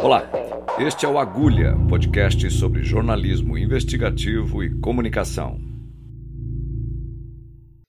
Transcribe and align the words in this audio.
Olá, 0.00 0.30
este 0.78 1.04
é 1.04 1.08
o 1.08 1.18
Agulha, 1.18 1.76
podcast 1.88 2.50
sobre 2.50 2.82
jornalismo 2.82 3.58
investigativo 3.58 4.62
e 4.62 4.70
comunicação. 4.80 5.60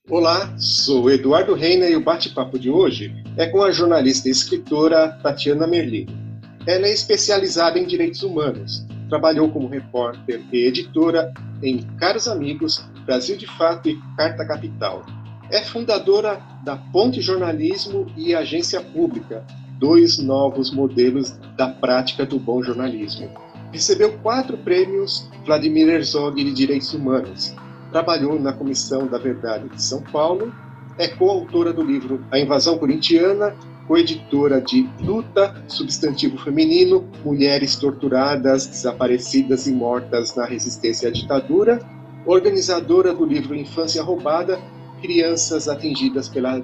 Olá, 0.10 0.58
sou 0.58 1.12
Eduardo 1.12 1.54
Reina 1.54 1.86
e 1.86 1.96
o 1.96 2.04
bate-papo 2.04 2.58
de 2.58 2.70
hoje 2.70 3.14
é 3.38 3.46
com 3.46 3.62
a 3.62 3.72
jornalista 3.72 4.28
e 4.28 4.32
escritora 4.32 5.20
Tatiana 5.22 5.68
Merlin. 5.68 6.08
Ela 6.66 6.88
é 6.88 6.92
especializada 6.92 7.78
em 7.78 7.86
direitos 7.86 8.24
humanos, 8.24 8.86
trabalhou 9.08 9.52
como 9.52 9.68
repórter 9.68 10.42
e 10.52 10.66
editora 10.66 11.32
em 11.62 11.84
Caros 12.00 12.28
Amigos, 12.28 12.84
Brasil 13.06 13.38
de 13.38 13.46
Fato 13.46 13.88
e 13.88 14.00
Carta 14.18 14.46
Capital. 14.48 15.06
É 15.52 15.62
fundadora 15.62 16.42
da 16.64 16.76
Ponte 16.76 17.22
Jornalismo 17.22 18.08
e 18.18 18.36
Agência 18.36 18.82
Pública, 18.82 19.46
dois 19.80 20.20
novos 20.20 20.72
modelos 20.72 21.34
da 21.58 21.70
prática 21.70 22.26
do 22.26 22.38
bom 22.38 22.62
jornalismo. 22.62 23.30
Recebeu 23.72 24.18
quatro 24.20 24.58
prêmios 24.58 25.28
Vladimir 25.46 25.88
Herzog 25.88 26.44
de 26.44 26.52
Direitos 26.52 26.94
Humanos. 26.94 27.56
Trabalhou 27.92 28.40
na 28.40 28.52
Comissão 28.52 29.08
da 29.08 29.18
Verdade 29.18 29.70
de 29.70 29.82
São 29.82 30.02
Paulo. 30.02 30.54
É 30.98 31.08
coautora 31.08 31.72
do 31.72 31.82
livro 31.82 32.24
A 32.30 32.38
Invasão 32.38 32.78
Corintiana, 32.78 33.56
coeditora 33.88 34.60
de 34.60 34.88
Luta, 35.00 35.64
Substantivo 35.68 36.38
Feminino, 36.38 37.08
Mulheres 37.24 37.78
Torturadas, 37.78 38.68
Desaparecidas 38.68 39.66
e 39.66 39.72
Mortas 39.72 40.36
na 40.36 40.46
Resistência 40.46 41.08
à 41.08 41.12
Ditadura, 41.12 41.80
organizadora 42.26 43.14
do 43.14 43.26
livro 43.26 43.56
Infância 43.56 44.04
Roubada 44.04 44.60
crianças 45.00 45.68
atingidas 45.68 46.30
pela 46.30 46.60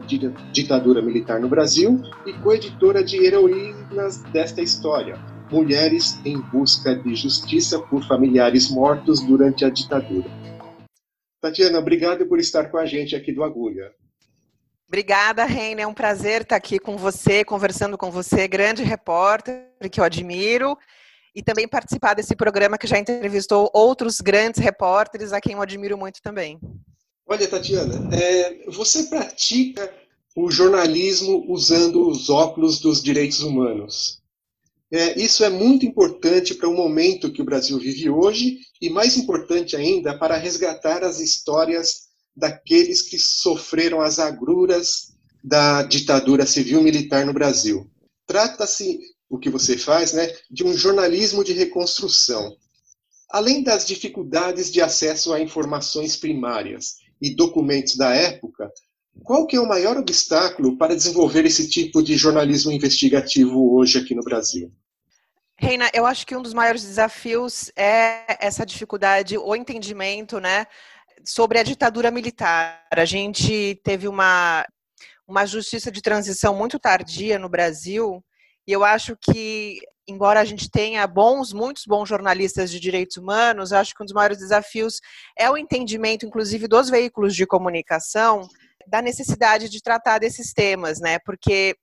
ditadura 0.52 1.02
militar 1.02 1.39
no 1.39 1.49
Brasil 1.49 2.02
e 2.25 2.34
coeditora 2.34 3.03
de 3.03 3.23
Heroínas 3.23 4.21
desta 4.31 4.61
história, 4.61 5.17
Mulheres 5.52 6.20
em 6.25 6.39
Busca 6.39 6.95
de 6.95 7.16
Justiça 7.16 7.80
por 7.80 8.03
Familiares 8.08 8.69
Mortos 8.69 9.22
durante 9.22 9.63
a 9.63 9.69
Ditadura. 9.69 10.30
Tatiana, 11.41 11.78
obrigado 11.78 12.25
por 12.25 12.39
estar 12.39 12.72
com 12.72 12.78
a 12.78 12.86
gente 12.86 13.16
aqui 13.16 13.31
do 13.31 13.44
Agulha. 13.44 13.91
Obrigada, 14.88 15.45
Reina. 15.45 15.81
É 15.81 15.88
um 15.88 15.94
prazer 15.94 16.41
estar 16.41 16.56
aqui 16.56 16.80
com 16.80 16.97
você, 16.97 17.44
conversando 17.44 17.97
com 17.97 18.09
você, 18.09 18.47
grande 18.47 18.83
repórter 18.83 19.67
que 19.91 20.00
eu 20.00 20.03
admiro, 20.03 20.78
e 21.36 21.44
também 21.44 21.67
participar 21.67 22.13
desse 22.13 22.36
programa 22.36 22.78
que 22.78 22.88
já 22.88 22.97
entrevistou 22.97 23.69
outros 23.73 24.22
grandes 24.22 24.61
repórteres 24.61 25.33
a 25.33 25.41
quem 25.41 25.53
eu 25.53 25.61
admiro 25.61 25.97
muito 25.97 26.22
também. 26.22 26.59
Olha, 27.28 27.48
Tatiana, 27.48 28.16
é, 28.16 28.70
você 28.70 29.04
pratica 29.04 29.92
o 30.36 30.52
jornalismo 30.52 31.44
usando 31.48 32.08
os 32.08 32.30
óculos 32.30 32.80
dos 32.80 33.02
direitos 33.02 33.42
humanos. 33.42 34.22
É, 34.92 35.20
isso 35.20 35.44
é 35.44 35.50
muito 35.50 35.86
importante 35.86 36.53
para 36.53 36.70
o 36.70 36.76
momento 36.76 37.31
que 37.31 37.42
o 37.42 37.46
Brasil 37.46 37.80
vive 37.80 38.09
hoje 38.09 38.59
e, 38.80 38.90
mais 38.90 39.18
importante 39.18 39.76
ainda, 39.76 40.18
para 40.18 40.38
resgatar 40.38 41.03
as 41.03 41.20
histórias 41.20 42.09
daqueles 42.36 43.02
que 43.02 43.18
sofreram 43.18 44.02
as 44.02 44.20
agruras 44.20 45.14
da 45.44 45.81
ditadura 45.81 46.46
civil-militar 46.46 47.26
no 47.26 47.34
Brasil. 47.34 47.90
Trata-se, 48.28 49.00
o 49.28 49.40
que 49.40 49.50
você 49.50 49.76
faz, 49.78 50.14
né, 50.14 50.31
de 50.52 50.64
um 50.64 50.73
jornalismo 50.73 51.44
de 51.44 51.53
reconstrução. 51.53 52.56
Além 53.30 53.64
das 53.64 53.86
dificuldades 53.86 54.72
de 54.72 54.81
acesso 54.81 55.34
a 55.34 55.40
informações 55.40 56.16
primárias, 56.16 56.98
e 57.21 57.35
documentos 57.35 57.95
da 57.95 58.13
época, 58.13 58.71
qual 59.23 59.47
que 59.47 59.55
é 59.55 59.59
o 59.59 59.67
maior 59.67 59.97
obstáculo 59.97 60.77
para 60.77 60.95
desenvolver 60.95 61.45
esse 61.45 61.69
tipo 61.69 62.03
de 62.03 62.17
jornalismo 62.17 62.72
investigativo 62.72 63.73
hoje 63.75 63.97
aqui 63.97 64.13
no 64.13 64.23
Brasil? 64.23 64.72
Reina, 65.57 65.89
eu 65.94 66.05
acho 66.05 66.27
que 66.27 66.35
um 66.35 66.41
dos 66.41 66.53
maiores 66.53 66.83
desafios 66.83 67.72
é 67.77 68.45
essa 68.45 68.66
dificuldade, 68.66 69.38
o 69.38 69.55
entendimento, 69.55 70.40
né, 70.40 70.66
sobre 71.23 71.57
a 71.57 71.63
ditadura 71.63 72.12
militar. 72.12 72.85
A 72.91 73.06
gente 73.06 73.79
teve 73.81 74.06
uma, 74.07 74.66
uma 75.25 75.45
justiça 75.45 75.90
de 75.90 76.01
transição 76.01 76.53
muito 76.53 76.78
tardia 76.78 77.40
no 77.40 77.47
Brasil, 77.47 78.22
e 78.67 78.72
eu 78.73 78.84
acho 78.84 79.16
que 79.16 79.79
embora 80.07 80.39
a 80.39 80.45
gente 80.45 80.69
tenha 80.69 81.05
bons, 81.07 81.51
muitos 81.51 81.85
bons 81.85 82.07
jornalistas 82.07 82.69
de 82.69 82.79
direitos 82.79 83.17
humanos, 83.17 83.73
acho 83.73 83.93
que 83.93 84.03
um 84.03 84.05
dos 84.05 84.13
maiores 84.13 84.38
desafios 84.38 84.99
é 85.38 85.49
o 85.49 85.57
entendimento, 85.57 86.25
inclusive, 86.25 86.67
dos 86.67 86.89
veículos 86.89 87.35
de 87.35 87.45
comunicação, 87.45 88.47
da 88.88 89.01
necessidade 89.01 89.69
de 89.69 89.81
tratar 89.81 90.19
desses 90.19 90.53
temas, 90.53 90.99
né? 90.99 91.17
Porque 91.19 91.75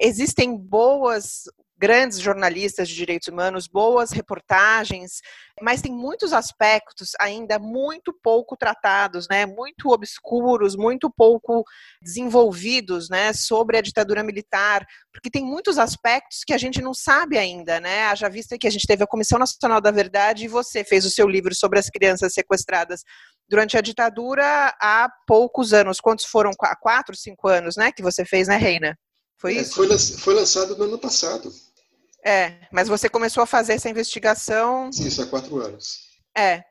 existem 0.00 0.56
boas 0.56 1.44
grandes 1.78 2.18
jornalistas 2.18 2.88
de 2.88 2.94
direitos 2.94 3.28
humanos, 3.28 3.66
boas 3.66 4.10
reportagens, 4.10 5.20
mas 5.60 5.82
tem 5.82 5.92
muitos 5.92 6.32
aspectos 6.32 7.10
ainda 7.20 7.58
muito 7.58 8.12
pouco 8.22 8.56
tratados, 8.56 9.26
né, 9.28 9.44
muito 9.44 9.90
obscuros, 9.90 10.74
muito 10.74 11.10
pouco 11.10 11.64
desenvolvidos, 12.00 13.08
né, 13.10 13.32
sobre 13.32 13.76
a 13.76 13.82
ditadura 13.82 14.22
militar, 14.22 14.86
porque 15.12 15.30
tem 15.30 15.44
muitos 15.44 15.78
aspectos 15.78 16.40
que 16.46 16.52
a 16.52 16.58
gente 16.58 16.80
não 16.80 16.94
sabe 16.94 17.36
ainda, 17.36 17.78
né, 17.78 18.06
haja 18.06 18.28
vista 18.28 18.58
que 18.58 18.66
a 18.66 18.70
gente 18.70 18.86
teve 18.86 19.04
a 19.04 19.06
Comissão 19.06 19.38
Nacional 19.38 19.80
da 19.80 19.90
Verdade 19.90 20.44
e 20.44 20.48
você 20.48 20.82
fez 20.82 21.04
o 21.04 21.10
seu 21.10 21.28
livro 21.28 21.54
sobre 21.54 21.78
as 21.78 21.90
crianças 21.90 22.32
sequestradas 22.32 23.02
durante 23.48 23.76
a 23.76 23.80
ditadura 23.80 24.74
há 24.80 25.08
poucos 25.26 25.72
anos, 25.72 26.00
quantos 26.00 26.24
foram? 26.24 26.50
Quatro, 26.80 27.14
cinco 27.14 27.48
anos, 27.48 27.76
né, 27.76 27.92
que 27.92 28.02
você 28.02 28.24
fez, 28.24 28.48
né, 28.48 28.56
Reina? 28.56 28.96
Foi 29.38 29.56
é, 29.56 29.60
isso? 29.60 29.74
Foi, 29.74 29.98
foi 29.98 30.34
lançado 30.34 30.76
no 30.76 30.84
ano 30.84 30.98
passado. 30.98 31.52
É, 32.26 32.58
mas 32.72 32.88
você 32.88 33.08
começou 33.08 33.40
a 33.40 33.46
fazer 33.46 33.74
essa 33.74 33.88
investigação. 33.88 34.90
Sim, 34.90 35.06
isso 35.06 35.22
há 35.22 35.26
quatro 35.26 35.58
anos. 35.60 36.00
É. 36.36 36.64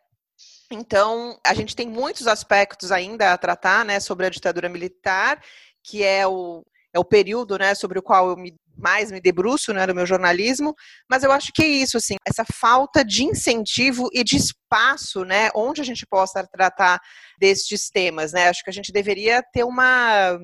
Então, 0.70 1.40
a 1.46 1.54
gente 1.54 1.74
tem 1.74 1.88
muitos 1.88 2.28
aspectos 2.28 2.92
ainda 2.92 3.32
a 3.32 3.38
tratar, 3.38 3.86
né, 3.86 4.02
sobre 4.02 4.26
a 4.26 4.30
ditadura 4.30 4.68
militar, 4.68 5.42
que 5.82 6.04
é 6.04 6.28
o, 6.28 6.62
é 6.94 7.00
o 7.00 7.06
período, 7.06 7.58
né, 7.58 7.74
sobre 7.74 7.98
o 7.98 8.02
qual 8.02 8.32
eu 8.32 8.36
me, 8.36 8.54
mais 8.76 9.12
me 9.12 9.22
debruço, 9.22 9.72
né, 9.72 9.86
no 9.86 9.96
meu 9.96 10.06
jornalismo, 10.06 10.76
mas 11.10 11.24
eu 11.24 11.32
acho 11.32 11.54
que 11.54 11.64
é 11.64 11.68
isso, 11.68 11.96
assim, 11.96 12.16
essa 12.28 12.44
falta 12.54 13.06
de 13.06 13.24
incentivo 13.24 14.10
e 14.12 14.26
de 14.26 14.36
espaço, 14.36 15.24
né, 15.24 15.50
onde 15.56 15.80
a 15.80 15.86
gente 15.86 16.06
possa 16.06 16.46
tratar 16.52 17.00
destes 17.40 17.90
temas, 17.90 18.34
né, 18.34 18.50
acho 18.50 18.62
que 18.62 18.70
a 18.70 18.74
gente 18.74 18.92
deveria 18.92 19.42
ter 19.54 19.64
uma 19.64 20.38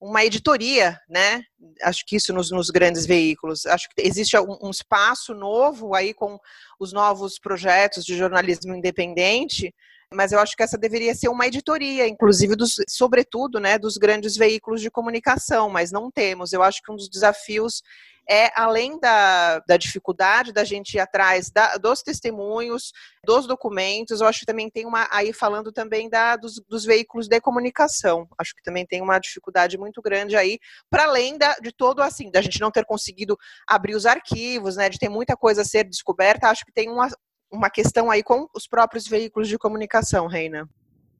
uma 0.00 0.24
editoria, 0.24 1.00
né? 1.08 1.42
Acho 1.82 2.04
que 2.06 2.16
isso 2.16 2.32
nos, 2.32 2.50
nos 2.50 2.70
grandes 2.70 3.06
veículos. 3.06 3.66
Acho 3.66 3.88
que 3.88 4.02
existe 4.02 4.36
um, 4.38 4.56
um, 4.62 4.70
espaço 4.70 5.34
novo 5.34 5.94
aí 5.94 6.12
com 6.12 6.38
os 6.78 6.92
novos 6.92 7.38
projetos 7.38 8.04
de 8.04 8.16
jornalismo 8.16 8.74
independente, 8.74 9.74
mas 10.12 10.32
eu 10.32 10.38
acho 10.38 10.56
que 10.56 10.62
essa 10.62 10.78
deveria 10.78 11.14
ser 11.14 11.28
uma 11.28 11.46
editoria, 11.46 12.06
inclusive, 12.06 12.54
dos, 12.54 12.74
sobretudo, 12.88 13.58
né, 13.58 13.78
dos 13.78 13.96
grandes 13.96 14.36
veículos 14.36 14.80
de 14.80 14.90
comunicação, 14.90 15.68
mas 15.68 15.90
não 15.90 16.10
temos. 16.10 16.52
Eu 16.52 16.62
acho 16.62 16.82
que 16.82 16.92
um 16.92 16.96
dos 16.96 17.08
desafios 17.08 17.82
é, 18.28 18.50
além 18.60 18.98
da, 18.98 19.60
da 19.60 19.76
dificuldade 19.76 20.52
da 20.52 20.64
gente 20.64 20.94
ir 20.94 21.00
atrás 21.00 21.50
da, 21.50 21.76
dos 21.76 22.02
testemunhos, 22.02 22.92
dos 23.24 23.46
documentos, 23.46 24.20
eu 24.20 24.26
acho 24.26 24.40
que 24.40 24.46
também 24.46 24.68
tem 24.68 24.84
uma, 24.84 25.08
aí 25.10 25.32
falando 25.32 25.70
também 25.72 26.08
da, 26.08 26.36
dos, 26.36 26.60
dos 26.68 26.84
veículos 26.84 27.28
de 27.28 27.40
comunicação, 27.40 28.26
acho 28.38 28.54
que 28.54 28.62
também 28.62 28.84
tem 28.84 29.00
uma 29.00 29.18
dificuldade 29.18 29.78
muito 29.78 30.02
grande 30.02 30.36
aí, 30.36 30.58
para 30.90 31.04
além 31.04 31.38
da, 31.38 31.54
de 31.54 31.72
todo, 31.72 32.02
assim, 32.02 32.30
da 32.30 32.40
gente 32.40 32.60
não 32.60 32.70
ter 32.70 32.84
conseguido 32.84 33.36
abrir 33.66 33.94
os 33.94 34.06
arquivos, 34.06 34.76
né, 34.76 34.88
de 34.88 34.98
ter 34.98 35.08
muita 35.08 35.36
coisa 35.36 35.62
a 35.62 35.64
ser 35.64 35.84
descoberta, 35.84 36.48
acho 36.48 36.64
que 36.64 36.72
tem 36.72 36.88
uma, 36.90 37.08
uma 37.50 37.70
questão 37.70 38.10
aí 38.10 38.22
com 38.22 38.48
os 38.54 38.66
próprios 38.66 39.06
veículos 39.06 39.48
de 39.48 39.58
comunicação, 39.58 40.26
Reina. 40.26 40.68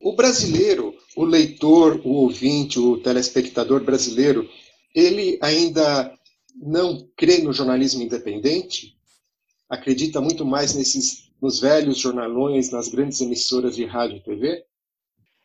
O 0.00 0.14
brasileiro, 0.14 0.94
o 1.16 1.24
leitor, 1.24 2.00
o 2.04 2.10
ouvinte, 2.10 2.78
o 2.78 2.98
telespectador 2.98 3.82
brasileiro, 3.82 4.48
ele 4.94 5.38
ainda 5.42 6.12
não 6.56 7.08
crê 7.16 7.38
no 7.38 7.52
jornalismo 7.52 8.02
independente, 8.02 8.96
acredita 9.68 10.20
muito 10.20 10.44
mais 10.44 10.74
nesses 10.74 11.26
nos 11.40 11.60
velhos 11.60 11.98
jornalões, 11.98 12.70
nas 12.70 12.88
grandes 12.88 13.20
emissoras 13.20 13.76
de 13.76 13.84
rádio 13.84 14.16
e 14.16 14.22
TV? 14.22 14.64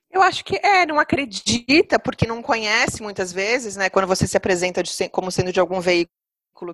Eu 0.10 0.22
acho 0.22 0.44
que 0.44 0.58
é, 0.58 0.86
não 0.86 1.00
acredita 1.00 2.00
porque 2.00 2.28
não 2.28 2.42
conhece 2.42 3.02
muitas 3.02 3.32
vezes, 3.32 3.76
né? 3.76 3.90
Quando 3.90 4.08
você 4.08 4.28
se 4.28 4.36
apresenta 4.36 4.84
de, 4.84 4.92
como 5.10 5.32
sendo 5.32 5.54
de 5.54 5.60
algum 5.60 5.80
veículo 5.80 6.12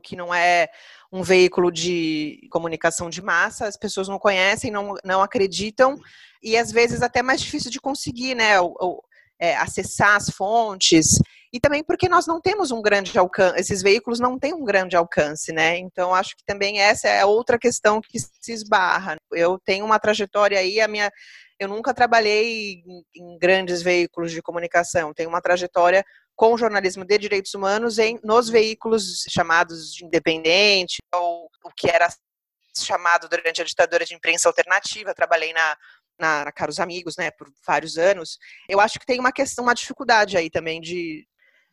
que 0.02 0.16
não 0.16 0.34
é 0.34 0.68
um 1.12 1.22
veículo 1.24 1.72
de 1.72 2.48
comunicação 2.52 3.10
de 3.10 3.22
massa, 3.22 3.68
as 3.68 3.78
pessoas 3.78 4.08
não 4.08 4.20
conhecem, 4.20 4.72
não, 4.72 4.96
não 5.04 5.22
acreditam 5.22 5.98
e 6.42 6.58
às 6.58 6.72
vezes 6.72 7.02
até 7.02 7.22
mais 7.22 7.42
difícil 7.42 7.72
de 7.72 7.80
conseguir, 7.80 8.36
né? 8.36 8.54
É, 9.40 9.56
acessar 9.56 10.16
as 10.16 10.32
fontes 10.32 11.20
e 11.54 11.60
também 11.60 11.84
porque 11.84 12.10
nós 12.10 12.28
não 12.28 12.42
temos 12.42 12.72
um 12.72 12.82
grande 12.82 13.18
alcance, 13.18 13.60
esses 13.60 13.82
veículos 13.82 14.20
não 14.20 14.38
têm 14.38 14.54
um 14.54 14.64
grande 14.64 14.96
alcance, 14.96 15.52
né? 15.52 15.78
Então 15.78 16.14
acho 16.14 16.36
que 16.36 16.44
também 16.46 16.80
essa 16.80 17.08
é 17.08 17.24
outra 17.26 17.58
questão 17.58 18.02
que 18.02 18.20
se 18.20 18.52
esbarra. 18.52 19.16
Eu 19.32 19.60
tenho 19.64 19.86
uma 19.86 20.00
trajetória 20.00 20.60
aí, 20.60 20.82
a 20.82 20.88
minha 20.88 21.12
eu 21.60 21.68
nunca 21.68 21.94
trabalhei 21.94 22.84
em, 23.16 23.38
grandes 23.40 23.82
veículos 23.82 24.32
de 24.32 24.42
comunicação. 24.42 25.14
Tenho 25.14 25.30
uma 25.30 25.42
trajetória 25.42 26.06
com 26.36 26.58
jornalismo 26.58 27.04
de 27.04 27.18
direitos 27.18 27.54
humanos 27.54 27.98
em, 27.98 28.20
nos 28.24 28.48
veículos 28.48 29.26
chamados 29.28 29.92
de 29.94 30.06
independente, 30.06 30.98
ou 31.16 31.50
o 31.64 31.72
que 31.76 31.90
era 31.90 32.08
chamado 32.78 33.28
durante 33.28 33.62
a 33.62 33.66
ditadura 33.66 34.06
de 34.06 34.14
imprensa 34.14 34.48
alternativa. 34.48 35.16
Trabalhei 35.16 35.52
na, 35.52 35.78
na, 36.20 36.46
na 36.46 36.52
Caros 36.52 36.80
Amigos, 36.80 37.18
né, 37.18 37.32
por 37.32 37.52
vários 37.66 37.98
anos. 37.98 38.38
Eu 38.70 38.80
acho 38.80 39.00
que 39.00 39.06
tem 39.06 39.20
uma 39.20 39.32
questão, 39.32 39.64
uma 39.66 39.74
dificuldade 39.74 40.38
aí 40.38 40.52
também 40.52 40.80
de, 40.80 41.28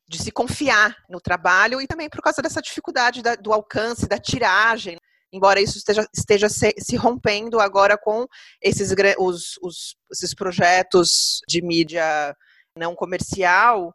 de 0.08 0.22
se 0.22 0.30
confiar 0.30 0.96
no 1.08 1.20
trabalho 1.20 1.80
e 1.80 1.86
também 1.86 2.08
por 2.08 2.20
causa 2.20 2.42
dessa 2.42 2.60
dificuldade 2.60 3.22
da, 3.22 3.34
do 3.34 3.52
alcance, 3.52 4.08
da 4.08 4.18
tiragem 4.18 4.98
embora 5.34 5.60
isso 5.60 5.76
esteja, 5.76 6.06
esteja 6.14 6.48
se, 6.48 6.72
se 6.78 6.94
rompendo 6.94 7.58
agora 7.58 7.98
com 7.98 8.24
esses, 8.62 8.94
os, 9.18 9.58
os, 9.60 9.96
esses 10.12 10.32
projetos 10.32 11.40
de 11.48 11.60
mídia 11.60 12.36
não 12.78 12.94
comercial, 12.94 13.92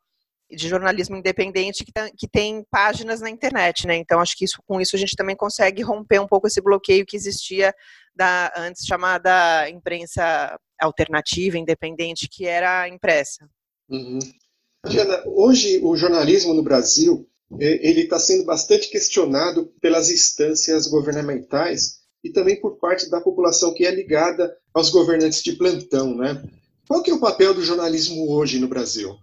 de 0.51 0.67
jornalismo 0.67 1.15
independente 1.15 1.85
que, 1.85 1.94
tá, 1.94 2.09
que 2.17 2.27
tem 2.27 2.65
páginas 2.69 3.21
na 3.21 3.29
internet, 3.29 3.88
né? 3.88 3.95
Então 3.95 4.19
acho 4.19 4.35
que 4.35 4.44
isso, 4.44 4.61
com 4.67 4.81
isso 4.81 4.95
a 4.95 5.00
gente 5.00 5.15
também 5.15 5.35
consegue 5.35 5.81
romper 5.81 6.19
um 6.19 6.27
pouco 6.27 6.47
esse 6.47 6.61
bloqueio 6.61 7.06
que 7.06 7.15
existia 7.15 7.73
da 8.13 8.51
antes 8.57 8.85
chamada 8.85 9.69
imprensa 9.69 10.59
alternativa, 10.81 11.57
independente, 11.57 12.27
que 12.27 12.45
era 12.45 12.88
impressa. 12.89 13.47
Uhum. 13.89 14.19
Hoje 15.26 15.80
o 15.84 15.96
jornalismo 15.96 16.54
no 16.54 16.64
Brasil 16.64 17.28
é, 17.60 17.88
ele 17.88 18.02
está 18.02 18.20
sendo 18.20 18.46
bastante 18.46 18.90
questionado 18.90 19.74
pelas 19.81 20.10
instâncias 20.10 20.88
governamentais 20.88 22.00
e 22.24 22.30
também 22.30 22.60
por 22.60 22.78
parte 22.78 23.10
da 23.10 23.20
população 23.20 23.74
que 23.74 23.86
é 23.86 23.92
ligada 23.92 24.56
aos 24.74 24.90
governantes 24.90 25.42
de 25.42 25.54
plantão, 25.54 26.16
né? 26.16 26.44
Qual 26.88 27.02
que 27.02 27.12
é 27.12 27.14
o 27.14 27.20
papel 27.20 27.54
do 27.54 27.64
jornalismo 27.64 28.31
hoje 28.31 28.60
no 28.60 28.68
Brasil? 28.68 29.18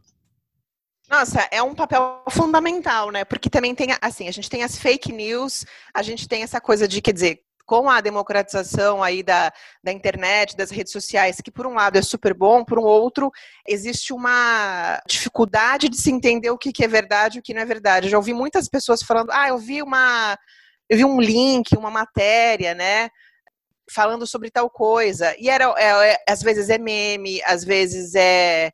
Nossa, 1.09 1.49
é 1.53 1.63
um 1.63 1.75
papel 1.75 2.23
fundamental, 2.31 3.11
né? 3.11 3.25
Porque 3.25 3.49
também 3.49 3.75
tem, 3.75 3.89
assim, 4.01 4.27
a 4.27 4.33
gente 4.33 4.51
tem 4.51 4.65
as 4.65 4.77
fake 4.77 5.13
news, 5.13 5.65
a 5.95 6.03
gente 6.03 6.27
tem 6.27 6.43
essa 6.43 6.61
coisa 6.61 6.89
de, 6.89 7.01
quer 7.01 7.13
dizer, 7.13 7.46
com 7.67 7.91
a 7.91 8.01
democratização 8.01 9.03
aí 9.03 9.23
da, 9.23 9.53
da 9.83 9.93
internet, 9.93 10.57
das 10.57 10.71
redes 10.71 10.93
sociais, 10.93 11.41
que 11.43 11.51
por 11.51 11.67
um 11.67 11.75
lado 11.75 11.99
é 11.99 12.03
super 12.03 12.33
bom, 12.33 12.65
por 12.65 12.79
um 12.79 12.85
outro 12.85 13.31
existe 13.67 14.13
uma 14.13 15.03
dificuldade 15.07 15.89
de 15.89 15.97
se 15.97 16.11
entender 16.11 16.51
o 16.51 16.57
que, 16.57 16.73
que 16.73 16.85
é 16.85 16.89
verdade 16.89 17.37
e 17.37 17.41
o 17.41 17.43
que 17.43 17.53
não 17.53 17.61
é 17.61 17.67
verdade. 17.67 18.07
Eu 18.07 18.11
já 18.13 18.17
ouvi 18.17 18.33
muitas 18.33 18.69
pessoas 18.69 19.03
falando, 19.03 19.31
ah, 19.33 19.49
eu 19.49 19.59
vi 19.59 19.83
uma, 19.83 20.39
eu 20.89 20.97
vi 20.97 21.05
um 21.05 21.21
link, 21.21 21.77
uma 21.77 21.91
matéria, 21.91 22.75
né? 22.75 23.11
Falando 23.93 24.27
sobre 24.27 24.51
tal 24.51 24.71
coisa. 24.71 25.35
E 25.39 25.51
era, 25.51 25.75
é, 25.77 26.13
é, 26.13 26.25
às 26.29 26.43
vezes 26.43 26.71
é 26.71 26.79
meme, 26.79 27.43
às 27.45 27.65
vezes 27.65 28.15
é, 28.15 28.71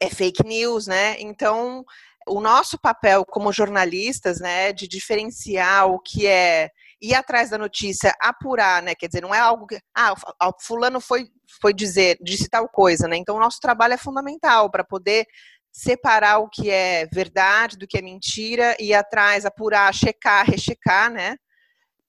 é 0.00 0.08
fake 0.08 0.44
news, 0.44 0.86
né? 0.86 1.16
Então, 1.20 1.84
o 2.26 2.40
nosso 2.40 2.78
papel 2.78 3.24
como 3.24 3.52
jornalistas, 3.52 4.40
né, 4.40 4.72
de 4.72 4.86
diferenciar 4.86 5.88
o 5.88 5.98
que 5.98 6.26
é 6.26 6.70
ir 7.00 7.14
atrás 7.14 7.50
da 7.50 7.58
notícia, 7.58 8.12
apurar, 8.20 8.82
né? 8.82 8.94
Quer 8.94 9.06
dizer, 9.08 9.22
não 9.22 9.34
é 9.34 9.38
algo 9.38 9.66
que. 9.66 9.78
Ah, 9.96 10.14
fulano 10.60 11.00
foi, 11.00 11.28
foi 11.60 11.72
dizer, 11.72 12.18
disse 12.20 12.48
tal 12.48 12.68
coisa, 12.68 13.08
né? 13.08 13.16
Então, 13.16 13.36
o 13.36 13.40
nosso 13.40 13.58
trabalho 13.60 13.94
é 13.94 13.98
fundamental 13.98 14.70
para 14.70 14.84
poder 14.84 15.26
separar 15.72 16.38
o 16.38 16.48
que 16.48 16.68
é 16.70 17.06
verdade 17.12 17.76
do 17.76 17.86
que 17.86 17.96
é 17.96 18.02
mentira, 18.02 18.76
ir 18.78 18.92
atrás, 18.92 19.46
apurar, 19.46 19.94
checar, 19.94 20.44
rechecar, 20.44 21.10
né? 21.10 21.36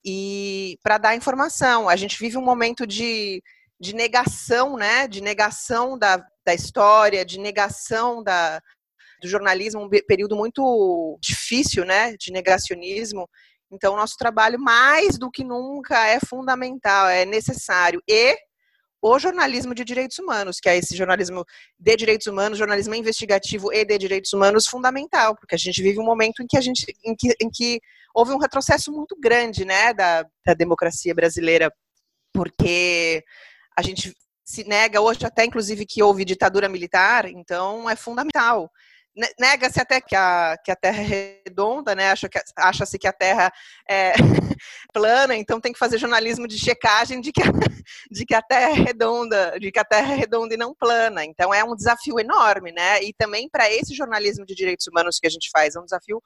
E 0.04 0.76
para 0.82 0.98
dar 0.98 1.16
informação. 1.16 1.88
A 1.88 1.96
gente 1.96 2.18
vive 2.18 2.36
um 2.36 2.44
momento 2.44 2.86
de, 2.86 3.42
de 3.80 3.94
negação, 3.94 4.76
né? 4.76 5.06
De 5.06 5.20
negação 5.20 5.96
da, 5.96 6.22
da 6.44 6.54
história, 6.54 7.24
de 7.24 7.38
negação 7.38 8.22
da, 8.22 8.60
do 9.22 9.28
jornalismo, 9.28 9.84
um 9.84 9.88
período 9.88 10.36
muito 10.36 11.18
difícil, 11.22 11.84
né? 11.84 12.14
De 12.16 12.32
negacionismo. 12.32 13.28
Então, 13.72 13.96
nosso 13.96 14.16
trabalho, 14.18 14.60
mais 14.60 15.18
do 15.18 15.30
que 15.30 15.42
nunca, 15.42 16.06
é 16.06 16.20
fundamental, 16.20 17.08
é 17.08 17.24
necessário. 17.24 18.02
E 18.06 18.36
o 19.00 19.18
jornalismo 19.18 19.74
de 19.74 19.82
direitos 19.82 20.18
humanos, 20.18 20.58
que 20.60 20.68
é 20.68 20.76
esse 20.76 20.94
jornalismo 20.94 21.44
de 21.80 21.96
direitos 21.96 22.26
humanos, 22.26 22.58
jornalismo 22.58 22.94
investigativo 22.94 23.72
e 23.72 23.84
de 23.84 23.98
direitos 23.98 24.32
humanos, 24.32 24.66
fundamental, 24.66 25.34
porque 25.34 25.54
a 25.54 25.58
gente 25.58 25.82
vive 25.82 25.98
um 25.98 26.04
momento 26.04 26.42
em 26.42 26.46
que 26.46 26.56
a 26.56 26.60
gente, 26.60 26.84
em 27.04 27.16
que, 27.16 27.34
em 27.40 27.50
que 27.50 27.80
houve 28.14 28.32
um 28.32 28.38
retrocesso 28.38 28.92
muito 28.92 29.16
grande, 29.18 29.64
né, 29.64 29.94
da, 29.94 30.24
da 30.46 30.54
democracia 30.54 31.14
brasileira, 31.14 31.72
porque 32.32 33.24
a 33.76 33.82
gente 33.82 34.14
se 34.44 34.64
nega 34.64 35.00
hoje 35.00 35.24
até, 35.24 35.46
inclusive, 35.46 35.86
que 35.86 36.02
houve 36.02 36.24
ditadura 36.24 36.68
militar, 36.68 37.26
então 37.26 37.88
é 37.88 37.96
fundamental 37.96 38.70
nega-se 39.38 39.80
até 39.80 40.00
que 40.00 40.16
a, 40.16 40.56
que 40.64 40.70
a 40.70 40.76
Terra 40.76 41.02
é 41.02 41.40
redonda, 41.44 41.94
né? 41.94 42.10
Acha-se 42.10 42.28
que, 42.30 42.40
acha 42.56 42.84
que 42.98 43.06
a 43.06 43.12
Terra 43.12 43.52
é 43.88 44.12
plana, 44.92 45.36
então 45.36 45.60
tem 45.60 45.72
que 45.72 45.78
fazer 45.78 45.98
jornalismo 45.98 46.48
de 46.48 46.58
checagem 46.58 47.20
de 47.20 47.30
que, 47.30 47.42
a, 47.42 47.44
de 48.10 48.24
que 48.24 48.34
a 48.34 48.42
Terra 48.42 48.70
é 48.70 48.74
redonda, 48.74 49.58
de 49.58 49.70
que 49.70 49.78
a 49.78 49.84
Terra 49.84 50.14
é 50.14 50.16
redonda 50.16 50.54
e 50.54 50.56
não 50.56 50.74
plana. 50.74 51.24
Então 51.24 51.52
é 51.52 51.62
um 51.62 51.76
desafio 51.76 52.18
enorme, 52.18 52.72
né? 52.72 53.02
E 53.02 53.12
também 53.12 53.48
para 53.50 53.70
esse 53.70 53.94
jornalismo 53.94 54.46
de 54.46 54.54
direitos 54.54 54.86
humanos 54.86 55.18
que 55.18 55.26
a 55.26 55.30
gente 55.30 55.50
faz, 55.50 55.76
é 55.76 55.80
um 55.80 55.84
desafio 55.84 56.22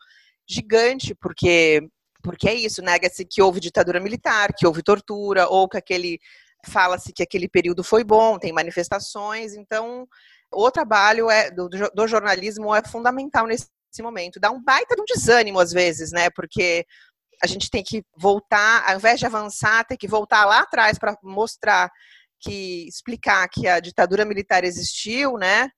gigante, 0.49 1.15
porque 1.15 1.83
porque 2.23 2.49
é 2.49 2.55
isso, 2.55 2.83
nega-se 2.83 3.25
que 3.25 3.41
houve 3.41 3.61
ditadura 3.61 4.00
militar, 4.00 4.53
que 4.53 4.67
houve 4.67 4.83
tortura, 4.83 5.47
ou 5.47 5.69
que 5.69 5.77
aquele 5.77 6.19
fala-se 6.67 7.12
que 7.12 7.23
aquele 7.23 7.49
período 7.49 7.85
foi 7.85 8.03
bom, 8.03 8.37
tem 8.37 8.53
manifestações, 8.53 9.55
então 9.55 10.09
o 10.53 10.71
trabalho 10.71 11.31
é, 11.31 11.51
do, 11.51 11.69
do 11.69 12.07
jornalismo 12.07 12.75
é 12.75 12.83
fundamental 12.83 13.47
nesse 13.47 13.69
momento. 14.01 14.41
Dá 14.41 14.51
um 14.51 14.63
baita 14.63 14.95
de 14.95 15.03
um 15.03 15.05
desânimo 15.05 15.59
às 15.59 15.73
vezes, 15.73 16.13
né? 16.13 16.29
Porque 16.31 16.85
a 17.43 17.47
gente 17.47 17.71
tem 17.71 17.83
que 17.83 18.03
voltar, 18.17 18.89
ao 18.89 18.97
invés 18.97 19.19
de 19.19 19.27
avançar, 19.27 19.85
tem 19.85 19.97
que 19.97 20.09
voltar 20.09 20.45
lá 20.45 20.61
atrás 20.61 20.99
para 20.99 21.17
mostrar 21.23 21.91
que 22.41 22.87
explicar 22.89 23.49
que 23.49 23.67
a 23.67 23.81
ditadura 23.81 24.25
militar 24.25 24.65
existiu, 24.65 25.37
né? 25.37 25.69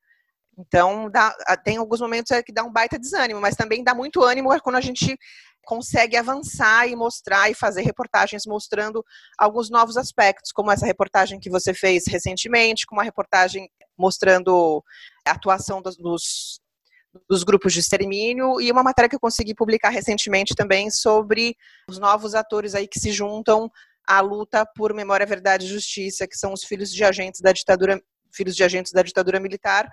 Então, 0.58 1.08
dá, 1.08 1.32
tem 1.62 1.76
alguns 1.76 2.00
momentos 2.00 2.36
que 2.44 2.52
dá 2.52 2.64
um 2.64 2.72
baita 2.72 2.98
desânimo, 2.98 3.40
mas 3.40 3.54
também 3.54 3.84
dá 3.84 3.94
muito 3.94 4.24
ânimo 4.24 4.50
quando 4.60 4.76
a 4.76 4.80
gente 4.80 5.16
consegue 5.64 6.16
avançar 6.16 6.88
e 6.88 6.96
mostrar 6.96 7.48
e 7.48 7.54
fazer 7.54 7.82
reportagens 7.82 8.44
mostrando 8.44 9.04
alguns 9.38 9.70
novos 9.70 9.96
aspectos, 9.96 10.50
como 10.50 10.72
essa 10.72 10.86
reportagem 10.86 11.38
que 11.38 11.50
você 11.50 11.72
fez 11.72 12.04
recentemente, 12.08 12.86
como 12.86 13.00
a 13.00 13.04
reportagem 13.04 13.70
mostrando 13.96 14.82
a 15.24 15.32
atuação 15.32 15.80
dos, 15.80 15.96
dos, 15.96 16.60
dos 17.28 17.44
grupos 17.44 17.72
de 17.72 17.80
extermínio 17.80 18.60
e 18.60 18.72
uma 18.72 18.82
matéria 18.82 19.08
que 19.08 19.14
eu 19.14 19.20
consegui 19.20 19.54
publicar 19.54 19.90
recentemente 19.90 20.54
também 20.56 20.90
sobre 20.90 21.54
os 21.88 21.98
novos 21.98 22.34
atores 22.34 22.74
aí 22.74 22.88
que 22.88 22.98
se 22.98 23.12
juntam 23.12 23.70
à 24.06 24.20
luta 24.20 24.66
por 24.74 24.92
memória, 24.92 25.26
verdade 25.26 25.66
e 25.66 25.68
justiça, 25.68 26.26
que 26.26 26.36
são 26.36 26.52
os 26.52 26.64
filhos 26.64 26.90
de 26.90 27.04
agentes 27.04 27.42
da 27.42 27.52
ditadura, 27.52 28.00
filhos 28.34 28.56
de 28.56 28.64
agentes 28.64 28.90
da 28.90 29.02
ditadura 29.02 29.38
militar 29.38 29.88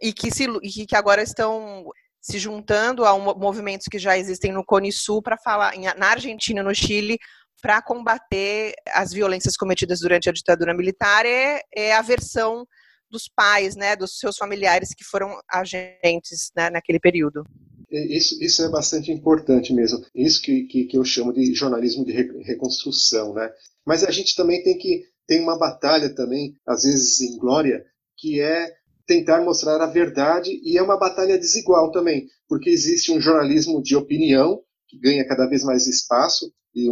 e 0.00 0.12
que, 0.12 0.30
se, 0.30 0.44
e 0.62 0.86
que 0.86 0.96
agora 0.96 1.22
estão 1.22 1.86
se 2.20 2.38
juntando 2.38 3.04
a 3.04 3.14
um, 3.14 3.38
movimentos 3.38 3.86
que 3.90 3.98
já 3.98 4.18
existem 4.18 4.52
no 4.52 4.64
Cone 4.64 4.92
Sul 4.92 5.22
para 5.22 5.36
falar 5.36 5.76
em, 5.76 5.84
na 5.96 6.08
Argentina, 6.08 6.62
no 6.62 6.74
Chile, 6.74 7.18
para 7.62 7.80
combater 7.80 8.74
as 8.92 9.12
violências 9.12 9.56
cometidas 9.56 10.00
durante 10.00 10.28
a 10.28 10.32
ditadura 10.32 10.74
militar 10.74 11.24
é, 11.24 11.60
é, 11.74 11.94
a 11.94 12.02
versão 12.02 12.66
dos 13.10 13.28
pais, 13.34 13.76
né, 13.76 13.94
dos 13.94 14.18
seus 14.18 14.36
familiares 14.36 14.92
que 14.94 15.04
foram 15.04 15.38
agentes 15.48 16.50
né, 16.56 16.68
naquele 16.70 16.98
período. 16.98 17.44
Isso, 17.88 18.42
isso 18.42 18.64
é 18.64 18.68
bastante 18.68 19.12
importante 19.12 19.72
mesmo. 19.72 20.04
Isso 20.14 20.42
que, 20.42 20.64
que, 20.64 20.84
que 20.86 20.98
eu 20.98 21.04
chamo 21.04 21.32
de 21.32 21.54
jornalismo 21.54 22.04
de 22.04 22.12
reconstrução, 22.12 23.32
né? 23.32 23.48
Mas 23.86 24.02
a 24.02 24.10
gente 24.10 24.34
também 24.34 24.62
tem 24.62 24.76
que 24.76 25.04
tem 25.26 25.40
uma 25.40 25.58
batalha 25.58 26.14
também, 26.14 26.54
às 26.66 26.82
vezes 26.84 27.20
em 27.20 27.36
glória, 27.38 27.84
que 28.16 28.40
é 28.40 28.72
tentar 29.06 29.44
mostrar 29.44 29.80
a 29.80 29.86
verdade 29.86 30.60
e 30.62 30.76
é 30.76 30.82
uma 30.82 30.98
batalha 30.98 31.38
desigual 31.38 31.90
também, 31.90 32.26
porque 32.48 32.68
existe 32.70 33.12
um 33.12 33.20
jornalismo 33.20 33.82
de 33.82 33.96
opinião 33.96 34.60
que 34.88 34.98
ganha 34.98 35.26
cada 35.26 35.46
vez 35.46 35.62
mais 35.62 35.86
espaço 35.86 36.52
e 36.74 36.88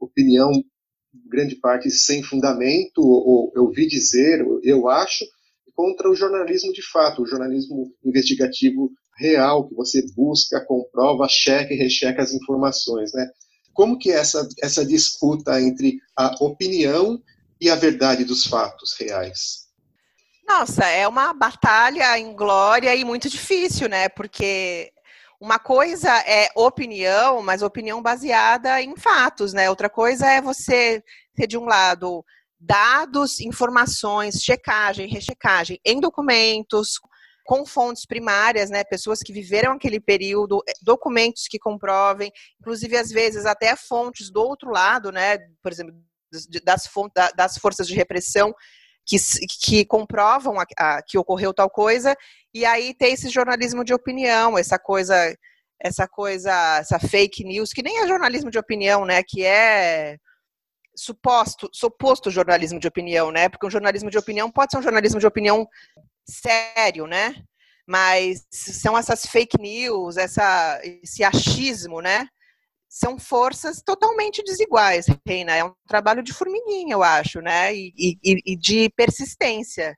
opinião 0.00 0.50
grande 1.28 1.56
parte 1.56 1.90
sem 1.90 2.22
fundamento 2.22 2.98
ou 2.98 3.52
eu 3.54 3.70
vi 3.70 3.86
dizer, 3.86 4.44
eu 4.62 4.88
acho, 4.88 5.24
contra 5.74 6.10
o 6.10 6.14
jornalismo 6.14 6.72
de 6.72 6.82
fato, 6.82 7.22
o 7.22 7.26
jornalismo 7.26 7.92
investigativo 8.04 8.90
real 9.18 9.66
que 9.68 9.74
você 9.74 10.04
busca, 10.14 10.64
comprova, 10.64 11.26
checa 11.28 11.72
e 11.72 11.76
recheca 11.76 12.22
as 12.22 12.32
informações, 12.32 13.12
né? 13.12 13.28
Como 13.72 13.98
que 13.98 14.10
é 14.10 14.16
essa 14.16 14.46
essa 14.62 14.84
disputa 14.84 15.60
entre 15.60 15.98
a 16.16 16.34
opinião 16.42 17.20
e 17.60 17.68
a 17.68 17.74
verdade 17.74 18.24
dos 18.24 18.44
fatos 18.46 18.94
reais? 18.98 19.65
Nossa, 20.46 20.86
é 20.86 21.08
uma 21.08 21.32
batalha 21.32 22.16
em 22.18 22.32
glória 22.34 22.94
e 22.94 23.04
muito 23.04 23.28
difícil, 23.28 23.88
né? 23.88 24.08
Porque 24.08 24.92
uma 25.40 25.58
coisa 25.58 26.10
é 26.20 26.48
opinião, 26.54 27.42
mas 27.42 27.62
opinião 27.62 28.00
baseada 28.00 28.80
em 28.80 28.96
fatos, 28.96 29.52
né? 29.52 29.68
Outra 29.68 29.90
coisa 29.90 30.26
é 30.30 30.40
você 30.40 31.02
ter 31.34 31.48
de 31.48 31.58
um 31.58 31.64
lado 31.64 32.24
dados, 32.60 33.40
informações, 33.40 34.40
checagem, 34.42 35.08
rechecagem 35.08 35.80
em 35.84 36.00
documentos, 36.00 37.00
com 37.44 37.66
fontes 37.66 38.06
primárias, 38.06 38.70
né, 38.70 38.82
pessoas 38.82 39.20
que 39.20 39.32
viveram 39.32 39.72
aquele 39.72 40.00
período, 40.00 40.62
eh, 40.68 40.72
documentos 40.82 41.46
que 41.48 41.60
comprovem, 41.60 42.32
inclusive 42.60 42.96
às 42.96 43.10
vezes 43.10 43.46
até 43.46 43.76
fontes 43.76 44.30
do 44.30 44.40
outro 44.42 44.70
lado, 44.70 45.12
né, 45.12 45.38
por 45.62 45.70
exemplo, 45.70 45.94
das, 46.64 46.86
das 47.36 47.58
forças 47.58 47.86
de 47.86 47.94
repressão 47.94 48.52
que, 49.06 49.16
que 49.60 49.84
comprovam 49.84 50.58
a, 50.58 50.64
a, 50.76 51.02
que 51.02 51.16
ocorreu 51.16 51.54
tal 51.54 51.70
coisa, 51.70 52.16
e 52.52 52.64
aí 52.64 52.92
tem 52.92 53.12
esse 53.12 53.28
jornalismo 53.28 53.84
de 53.84 53.94
opinião, 53.94 54.58
essa 54.58 54.78
coisa, 54.78 55.14
essa 55.80 56.08
coisa, 56.08 56.78
essa 56.78 56.98
fake 56.98 57.44
news, 57.44 57.72
que 57.72 57.82
nem 57.82 58.02
é 58.02 58.08
jornalismo 58.08 58.50
de 58.50 58.58
opinião, 58.58 59.04
né, 59.04 59.22
que 59.22 59.44
é 59.44 60.16
suposto, 60.96 61.68
suposto 61.72 62.30
jornalismo 62.30 62.80
de 62.80 62.88
opinião, 62.88 63.30
né, 63.30 63.48
porque 63.48 63.66
um 63.66 63.70
jornalismo 63.70 64.10
de 64.10 64.18
opinião 64.18 64.50
pode 64.50 64.72
ser 64.72 64.78
um 64.78 64.82
jornalismo 64.82 65.20
de 65.20 65.26
opinião 65.26 65.68
sério, 66.28 67.06
né, 67.06 67.36
mas 67.86 68.44
são 68.50 68.98
essas 68.98 69.24
fake 69.26 69.60
news, 69.60 70.16
essa, 70.16 70.80
esse 70.82 71.22
achismo, 71.22 72.00
né, 72.00 72.26
são 72.96 73.18
forças 73.18 73.82
totalmente 73.82 74.42
desiguais, 74.42 75.04
Reina. 75.28 75.54
É 75.54 75.62
um 75.62 75.74
trabalho 75.86 76.22
de 76.22 76.32
formiguinha, 76.32 76.94
eu 76.94 77.02
acho, 77.02 77.42
né? 77.42 77.74
E, 77.74 77.92
e, 77.94 78.52
e 78.52 78.56
de 78.56 78.88
persistência, 78.96 79.94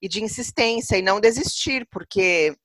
e 0.00 0.08
de 0.08 0.22
insistência, 0.22 0.96
e 0.96 1.02
não 1.02 1.18
desistir, 1.18 1.84
porque 1.90 2.56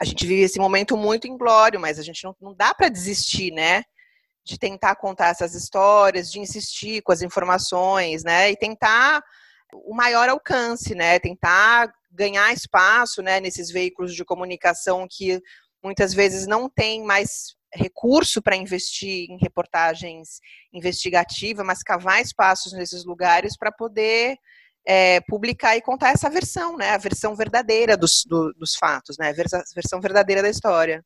a 0.00 0.06
gente 0.06 0.26
vive 0.26 0.40
esse 0.40 0.58
momento 0.58 0.96
muito 0.96 1.28
inglório, 1.28 1.78
mas 1.78 1.98
a 1.98 2.02
gente 2.02 2.24
não, 2.24 2.34
não 2.40 2.54
dá 2.54 2.72
para 2.72 2.88
desistir, 2.88 3.52
né? 3.52 3.82
De 4.42 4.58
tentar 4.58 4.96
contar 4.96 5.28
essas 5.28 5.54
histórias, 5.54 6.32
de 6.32 6.40
insistir 6.40 7.02
com 7.02 7.12
as 7.12 7.20
informações, 7.20 8.24
né? 8.24 8.50
E 8.50 8.56
tentar 8.56 9.22
o 9.84 9.94
maior 9.94 10.30
alcance, 10.30 10.94
né? 10.94 11.18
Tentar 11.18 11.92
ganhar 12.10 12.54
espaço, 12.54 13.20
né? 13.20 13.38
Nesses 13.38 13.70
veículos 13.70 14.14
de 14.14 14.24
comunicação 14.24 15.06
que 15.06 15.42
muitas 15.84 16.14
vezes 16.14 16.46
não 16.46 16.70
tem 16.70 17.04
mais 17.04 17.59
recurso 17.74 18.42
para 18.42 18.56
investir 18.56 19.30
em 19.30 19.38
reportagens 19.40 20.40
investigativas, 20.72 21.64
mas 21.64 21.82
cavar 21.82 22.20
espaços 22.20 22.72
nesses 22.72 23.04
lugares 23.04 23.56
para 23.56 23.70
poder 23.70 24.36
é, 24.86 25.20
publicar 25.22 25.76
e 25.76 25.82
contar 25.82 26.10
essa 26.10 26.28
versão, 26.30 26.76
né? 26.76 26.90
A 26.90 26.98
versão 26.98 27.34
verdadeira 27.36 27.96
dos, 27.96 28.24
do, 28.26 28.52
dos 28.54 28.74
fatos, 28.74 29.16
né? 29.18 29.30
A 29.30 29.32
versão 29.74 30.00
verdadeira 30.00 30.42
da 30.42 30.50
história. 30.50 31.04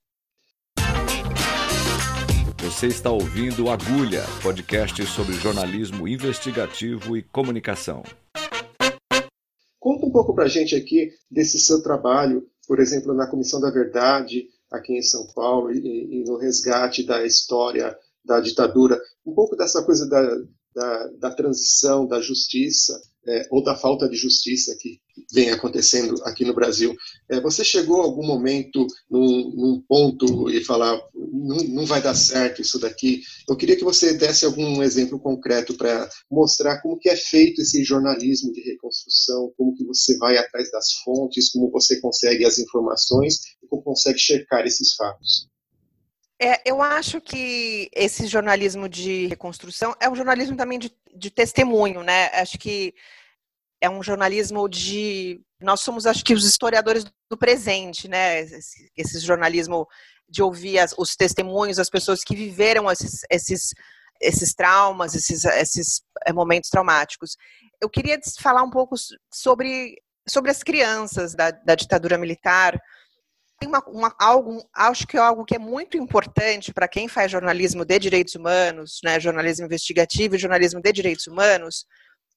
Você 2.64 2.86
está 2.86 3.10
ouvindo 3.10 3.68
Agulha, 3.68 4.22
podcast 4.42 5.04
sobre 5.06 5.34
jornalismo 5.34 6.08
investigativo 6.08 7.14
e 7.14 7.22
comunicação. 7.22 8.02
Conta 9.78 10.06
um 10.06 10.10
pouco 10.10 10.34
para 10.34 10.44
a 10.44 10.48
gente 10.48 10.74
aqui 10.74 11.10
desse 11.30 11.58
seu 11.58 11.82
trabalho, 11.82 12.48
por 12.66 12.80
exemplo, 12.80 13.12
na 13.12 13.26
Comissão 13.26 13.60
da 13.60 13.70
Verdade, 13.70 14.46
aqui 14.74 14.96
em 14.98 15.02
São 15.02 15.26
Paulo 15.34 15.72
e, 15.72 16.20
e, 16.20 16.24
no 16.24 16.36
resgate 16.36 17.04
da 17.04 17.24
história 17.24 17.96
da 18.24 18.40
ditadura, 18.40 19.00
um 19.24 19.34
pouco 19.34 19.56
dessa 19.56 19.82
coisa 19.84 20.08
da, 20.08 20.22
da, 20.74 21.08
da 21.18 21.30
transição, 21.30 22.06
da 22.06 22.20
justiça, 22.20 23.00
é, 23.26 23.46
ou 23.50 23.62
da 23.62 23.74
falta 23.74 24.08
de 24.08 24.16
justiça 24.16 24.76
que 24.78 25.00
vem 25.32 25.50
acontecendo 25.50 26.14
aqui 26.24 26.44
no 26.44 26.54
Brasil. 26.54 26.94
É, 27.30 27.40
você 27.40 27.64
chegou 27.64 28.00
a 28.00 28.04
algum 28.04 28.26
momento 28.26 28.86
num, 29.10 29.50
num 29.54 29.84
ponto 29.88 30.50
e 30.50 30.62
falar 30.62 31.00
não, 31.14 31.56
não, 31.56 31.86
vai 31.86 32.02
dar 32.02 32.14
certo 32.14 32.60
isso 32.60 32.78
daqui? 32.78 33.22
Eu 33.48 33.56
queria 33.56 33.76
que 33.76 33.84
você 33.84 34.14
desse 34.14 34.44
algum 34.44 34.82
exemplo 34.82 35.18
concreto 35.18 35.74
para 35.74 36.08
mostrar 36.30 36.80
como 36.82 36.98
que 36.98 37.08
é 37.08 37.16
feito 37.16 37.62
esse 37.62 37.82
jornalismo 37.82 38.52
de 38.52 38.60
reconstrução, 38.60 39.52
como 39.56 39.74
que 39.74 39.84
você 39.84 40.16
vai 40.18 40.36
atrás 40.36 40.70
das 40.70 40.92
fontes, 41.04 41.50
como 41.50 41.70
você 41.70 42.00
consegue 42.00 42.44
as 42.44 42.58
informações 42.58 43.40
e 43.62 43.66
como 43.68 43.82
consegue 43.82 44.18
checar 44.18 44.66
esses 44.66 44.94
fatos. 44.94 45.48
É, 46.44 46.60
eu 46.66 46.82
acho 46.82 47.22
que 47.22 47.88
esse 47.94 48.26
jornalismo 48.26 48.86
de 48.86 49.26
reconstrução 49.28 49.96
é 49.98 50.10
um 50.10 50.14
jornalismo 50.14 50.54
também 50.54 50.78
de, 50.78 50.94
de 51.16 51.30
testemunho, 51.30 52.02
né? 52.02 52.26
Acho 52.34 52.58
que 52.58 52.94
é 53.80 53.88
um 53.88 54.02
jornalismo 54.02 54.68
de. 54.68 55.40
Nós 55.58 55.80
somos, 55.80 56.04
acho 56.04 56.22
que, 56.22 56.34
os 56.34 56.44
historiadores 56.44 57.06
do 57.30 57.38
presente, 57.38 58.08
né? 58.08 58.40
Esse, 58.40 58.92
esse 58.94 59.20
jornalismo 59.20 59.88
de 60.28 60.42
ouvir 60.42 60.78
as, 60.80 60.94
os 60.98 61.16
testemunhos, 61.16 61.78
as 61.78 61.88
pessoas 61.88 62.22
que 62.22 62.36
viveram 62.36 62.90
esses, 62.90 63.20
esses, 63.30 63.70
esses 64.20 64.52
traumas, 64.52 65.14
esses, 65.14 65.46
esses 65.46 66.02
eh, 66.26 66.32
momentos 66.34 66.68
traumáticos. 66.68 67.38
Eu 67.80 67.88
queria 67.88 68.20
falar 68.38 68.62
um 68.62 68.70
pouco 68.70 68.96
sobre, 69.32 69.96
sobre 70.28 70.50
as 70.50 70.62
crianças 70.62 71.34
da, 71.34 71.50
da 71.52 71.74
ditadura 71.74 72.18
militar 72.18 72.78
tem 73.64 73.68
uma, 73.68 73.82
uma, 73.86 74.14
algo, 74.18 74.62
acho 74.74 75.06
que 75.06 75.16
é 75.16 75.20
algo 75.20 75.44
que 75.44 75.56
é 75.56 75.58
muito 75.58 75.96
importante 75.96 76.72
para 76.72 76.86
quem 76.86 77.08
faz 77.08 77.30
jornalismo 77.32 77.84
de 77.84 77.98
direitos 77.98 78.34
humanos, 78.34 79.00
né, 79.02 79.18
jornalismo 79.18 79.64
investigativo 79.64 80.34
e 80.34 80.38
jornalismo 80.38 80.82
de 80.82 80.92
direitos 80.92 81.26
humanos, 81.26 81.86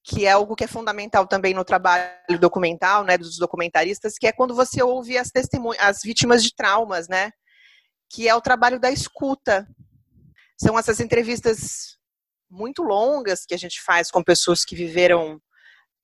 que 0.04 0.26
é 0.26 0.32
algo 0.32 0.56
que 0.56 0.64
é 0.64 0.68
fundamental 0.68 1.28
também 1.28 1.54
no 1.54 1.66
trabalho 1.66 2.40
documental, 2.40 3.04
né, 3.04 3.18
dos 3.18 3.38
documentaristas, 3.38 4.18
que 4.18 4.26
é 4.26 4.32
quando 4.32 4.56
você 4.56 4.82
ouve 4.82 5.18
as 5.18 5.30
testemunhas, 5.30 5.84
as 5.84 6.02
vítimas 6.02 6.42
de 6.42 6.56
traumas, 6.56 7.10
né, 7.10 7.32
que 8.10 8.30
é 8.30 8.34
o 8.34 8.42
trabalho 8.42 8.80
da 8.80 8.90
escuta. 8.90 9.68
São 10.58 10.80
essas 10.80 11.02
entrevistas 11.02 11.98
muito 12.50 12.82
longas 12.82 13.46
que 13.46 13.54
a 13.54 13.58
gente 13.60 13.82
faz 13.82 14.10
com 14.10 14.24
pessoas 14.24 14.64
que 14.64 14.76
viveram, 14.76 15.42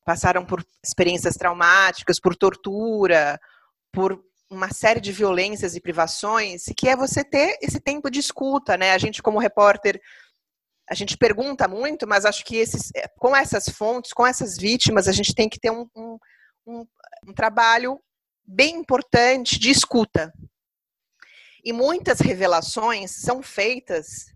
passaram 0.06 0.46
por 0.46 0.62
experiências 0.84 1.36
traumáticas, 1.36 2.20
por 2.20 2.36
tortura, 2.36 3.40
por 3.90 4.22
uma 4.54 4.72
série 4.72 5.02
de 5.02 5.12
violências 5.12 5.76
e 5.76 5.82
privações, 5.82 6.66
que 6.78 6.88
é 6.88 6.96
você 6.96 7.24
ter 7.24 7.58
esse 7.62 7.80
tempo 7.80 8.10
de 8.10 8.20
escuta, 8.20 8.78
né? 8.78 8.92
A 8.92 8.98
gente, 8.98 9.22
como 9.22 9.40
repórter, 9.40 10.00
a 10.90 10.94
gente 10.94 11.18
pergunta 11.18 11.68
muito, 11.68 12.08
mas 12.08 12.26
acho 12.26 12.46
que 12.46 12.58
esses, 12.58 12.92
é, 12.96 13.08
com 13.18 13.36
essas 13.36 13.70
fontes, 13.70 14.14
com 14.14 14.26
essas 14.26 14.58
vítimas, 14.58 15.08
a 15.08 15.12
gente 15.12 15.34
tem 15.34 15.50
que 15.50 15.60
ter 15.60 15.72
um, 15.72 15.88
um, 15.96 16.18
um, 16.68 16.86
um 17.28 17.34
trabalho 17.34 18.00
bem 18.46 18.76
importante 18.76 19.58
de 19.58 19.72
escuta. 19.72 20.34
E 21.64 21.72
muitas 21.72 22.20
revelações 22.20 23.12
são 23.12 23.42
feitas 23.42 24.34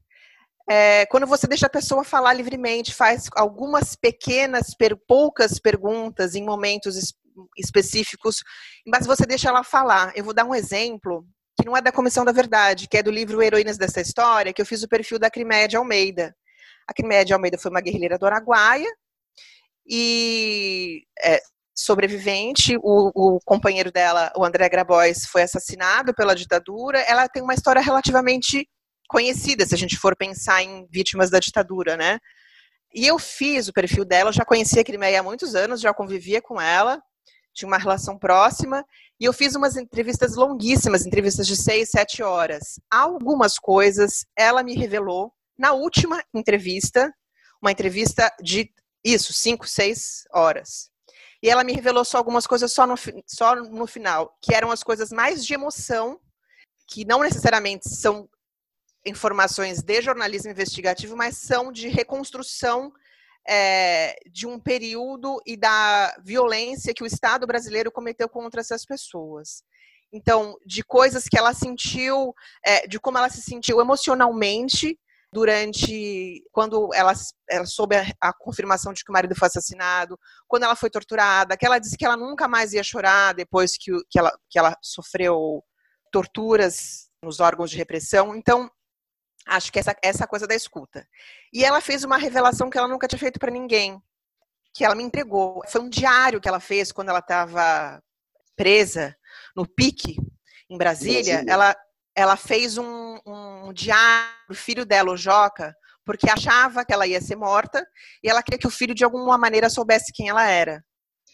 é, 0.69 1.05
quando 1.05 1.25
você 1.25 1.47
deixa 1.47 1.67
a 1.67 1.69
pessoa 1.69 2.03
falar 2.03 2.33
livremente, 2.33 2.93
faz 2.93 3.29
algumas 3.37 3.95
pequenas, 3.95 4.75
per, 4.75 4.97
poucas 5.07 5.59
perguntas 5.59 6.35
em 6.35 6.43
momentos 6.43 7.15
específicos, 7.57 8.37
mas 8.85 9.05
você 9.05 9.25
deixa 9.25 9.49
ela 9.49 9.63
falar. 9.63 10.11
Eu 10.15 10.23
vou 10.23 10.33
dar 10.33 10.45
um 10.45 10.55
exemplo 10.55 11.25
que 11.59 11.65
não 11.65 11.75
é 11.75 11.81
da 11.81 11.91
Comissão 11.91 12.23
da 12.23 12.31
Verdade, 12.31 12.87
que 12.87 12.97
é 12.97 13.03
do 13.03 13.11
livro 13.11 13.41
Heroínas 13.41 13.77
dessa 13.77 13.99
História, 13.99 14.53
que 14.53 14.61
eu 14.61 14.65
fiz 14.65 14.83
o 14.83 14.87
perfil 14.87 15.17
da 15.17 15.29
Criméia 15.29 15.67
de 15.67 15.75
Almeida. 15.75 16.35
A 16.87 16.93
Criméia 16.93 17.25
de 17.25 17.33
Almeida 17.33 17.57
foi 17.57 17.71
uma 17.71 17.81
guerrilheira 17.81 18.17
do 18.17 18.25
Araguaia 18.25 18.89
e 19.87 21.01
é, 21.21 21.39
sobrevivente. 21.75 22.77
O, 22.77 23.11
o, 23.13 23.39
companheiro 23.43 23.91
dela, 23.91 24.31
o 24.35 24.45
André 24.45 24.69
Grabois, 24.69 25.25
foi 25.25 25.41
assassinado 25.43 26.13
pela 26.13 26.35
ditadura. 26.35 26.99
Ela 27.01 27.27
tem 27.27 27.41
uma 27.41 27.53
história 27.53 27.81
relativamente 27.81 28.67
conhecida, 29.07 29.65
se 29.65 29.73
a 29.73 29.77
gente 29.77 29.97
for 29.97 30.15
pensar 30.15 30.61
em 30.61 30.85
vítimas 30.91 31.29
da 31.29 31.39
ditadura, 31.39 31.95
né? 31.95 32.19
E 32.93 33.05
eu 33.05 33.17
fiz 33.19 33.67
o 33.67 33.73
perfil 33.73 34.05
dela, 34.05 34.31
já 34.31 34.45
conhecia 34.45 34.81
a 34.81 34.85
Crimeia 34.85 35.19
há 35.19 35.23
muitos 35.23 35.55
anos, 35.55 35.81
já 35.81 35.93
convivia 35.93 36.41
com 36.41 36.59
ela, 36.59 37.01
tinha 37.57 37.67
uma 37.67 37.79
relação 37.79 38.17
próxima, 38.19 38.85
e 39.19 39.25
eu 39.25 39.33
fiz 39.33 39.55
umas 39.55 39.75
entrevistas 39.75 40.35
longuíssimas, 40.35 41.05
entrevistas 41.05 41.47
de 41.47 41.55
seis, 41.55 41.89
sete 41.89 42.21
horas. 42.21 42.79
Algumas 42.89 43.57
coisas 43.57 44.25
ela 44.37 44.61
me 44.61 44.75
revelou 44.75 45.33
na 45.57 45.73
última 45.73 46.23
entrevista, 46.31 47.11
uma 47.59 47.71
entrevista 47.71 48.31
de 48.39 48.71
isso, 49.03 49.33
cinco, 49.33 49.67
seis 49.67 50.23
horas. 50.31 50.91
E 51.41 51.49
ela 51.49 51.63
me 51.63 51.73
revelou 51.73 52.05
só 52.05 52.19
algumas 52.19 52.45
coisas 52.45 52.71
só 52.71 52.85
no, 52.85 52.95
só 53.25 53.55
no 53.55 53.87
final, 53.87 54.37
que 54.39 54.53
eram 54.53 54.69
as 54.69 54.83
coisas 54.83 55.11
mais 55.11 55.43
de 55.43 55.55
emoção, 55.55 56.19
que 56.87 57.05
não 57.05 57.21
necessariamente 57.21 57.89
são 57.89 58.29
informações 59.03 59.81
de 59.81 60.01
jornalismo 60.01 60.51
investigativo, 60.51 61.15
mas 61.17 61.37
são 61.37 61.71
de 61.71 61.87
reconstrução 61.87 62.93
é, 63.47 64.15
de 64.29 64.45
um 64.45 64.59
período 64.59 65.41
e 65.45 65.55
da 65.55 66.15
violência 66.23 66.93
que 66.93 67.03
o 67.03 67.07
Estado 67.07 67.47
brasileiro 67.47 67.91
cometeu 67.91 68.27
contra 68.27 68.61
essas 68.61 68.85
pessoas. 68.85 69.63
Então, 70.11 70.57
de 70.65 70.83
coisas 70.83 71.25
que 71.25 71.37
ela 71.37 71.53
sentiu, 71.53 72.33
é, 72.65 72.87
de 72.87 72.99
como 72.99 73.17
ela 73.17 73.29
se 73.29 73.41
sentiu 73.41 73.79
emocionalmente 73.81 74.97
durante 75.31 76.43
quando 76.51 76.89
ela, 76.93 77.13
ela 77.49 77.65
soube 77.65 77.95
a, 77.95 78.05
a, 78.21 78.33
confirmação 78.33 78.93
de 78.93 79.03
que 79.03 79.11
o 79.11 79.13
marido 79.13 79.35
foi 79.35 79.47
assassinado, 79.47 80.17
quando 80.47 80.63
ela 80.63 80.75
foi 80.75 80.89
torturada, 80.89 81.57
que 81.57 81.65
ela 81.65 81.79
disse 81.79 81.97
que 81.97 82.05
ela 82.05 82.15
nunca 82.15 82.47
mais 82.47 82.73
ia 82.73 82.83
chorar 82.83 83.33
depois 83.33 83.77
que, 83.77 83.91
que, 84.09 84.17
ela, 84.17 84.31
que 84.49 84.57
ela 84.57 84.75
sofreu 84.81 85.61
torturas 86.11 87.09
nos 87.21 87.39
órgãos 87.39 87.69
de 87.69 87.77
repressão. 87.77 88.35
Então, 88.35 88.69
Acho 89.47 89.71
que 89.71 89.79
essa, 89.79 89.95
essa 90.01 90.27
coisa 90.27 90.45
da 90.45 90.55
escuta. 90.55 91.07
E 91.53 91.63
ela 91.63 91.81
fez 91.81 92.03
uma 92.03 92.17
revelação 92.17 92.69
que 92.69 92.77
ela 92.77 92.87
nunca 92.87 93.07
tinha 93.07 93.19
feito 93.19 93.39
para 93.39 93.51
ninguém, 93.51 94.01
que 94.73 94.83
ela 94.83 94.95
me 94.95 95.03
entregou. 95.03 95.61
Foi 95.67 95.81
um 95.81 95.89
diário 95.89 96.41
que 96.41 96.47
ela 96.47 96.59
fez 96.59 96.91
quando 96.91 97.09
ela 97.09 97.19
estava 97.19 98.01
presa 98.55 99.15
no 99.55 99.65
pique 99.65 100.17
em 100.69 100.77
Brasília. 100.77 101.35
Brasília. 101.35 101.53
Ela, 101.53 101.75
ela 102.15 102.35
fez 102.35 102.77
um, 102.77 103.17
um 103.25 103.73
diário 103.73 104.37
o 104.49 104.55
filho 104.55 104.85
dela, 104.85 105.11
o 105.11 105.17
Joca, 105.17 105.75
porque 106.05 106.29
achava 106.29 106.85
que 106.85 106.93
ela 106.93 107.05
ia 107.05 107.21
ser 107.21 107.35
morta 107.35 107.85
e 108.23 108.29
ela 108.29 108.41
queria 108.41 108.57
que 108.57 108.67
o 108.67 108.71
filho 108.71 108.95
de 108.95 109.03
alguma 109.03 109.37
maneira 109.37 109.69
soubesse 109.69 110.13
quem 110.13 110.29
ela 110.29 110.45
era, 110.45 110.83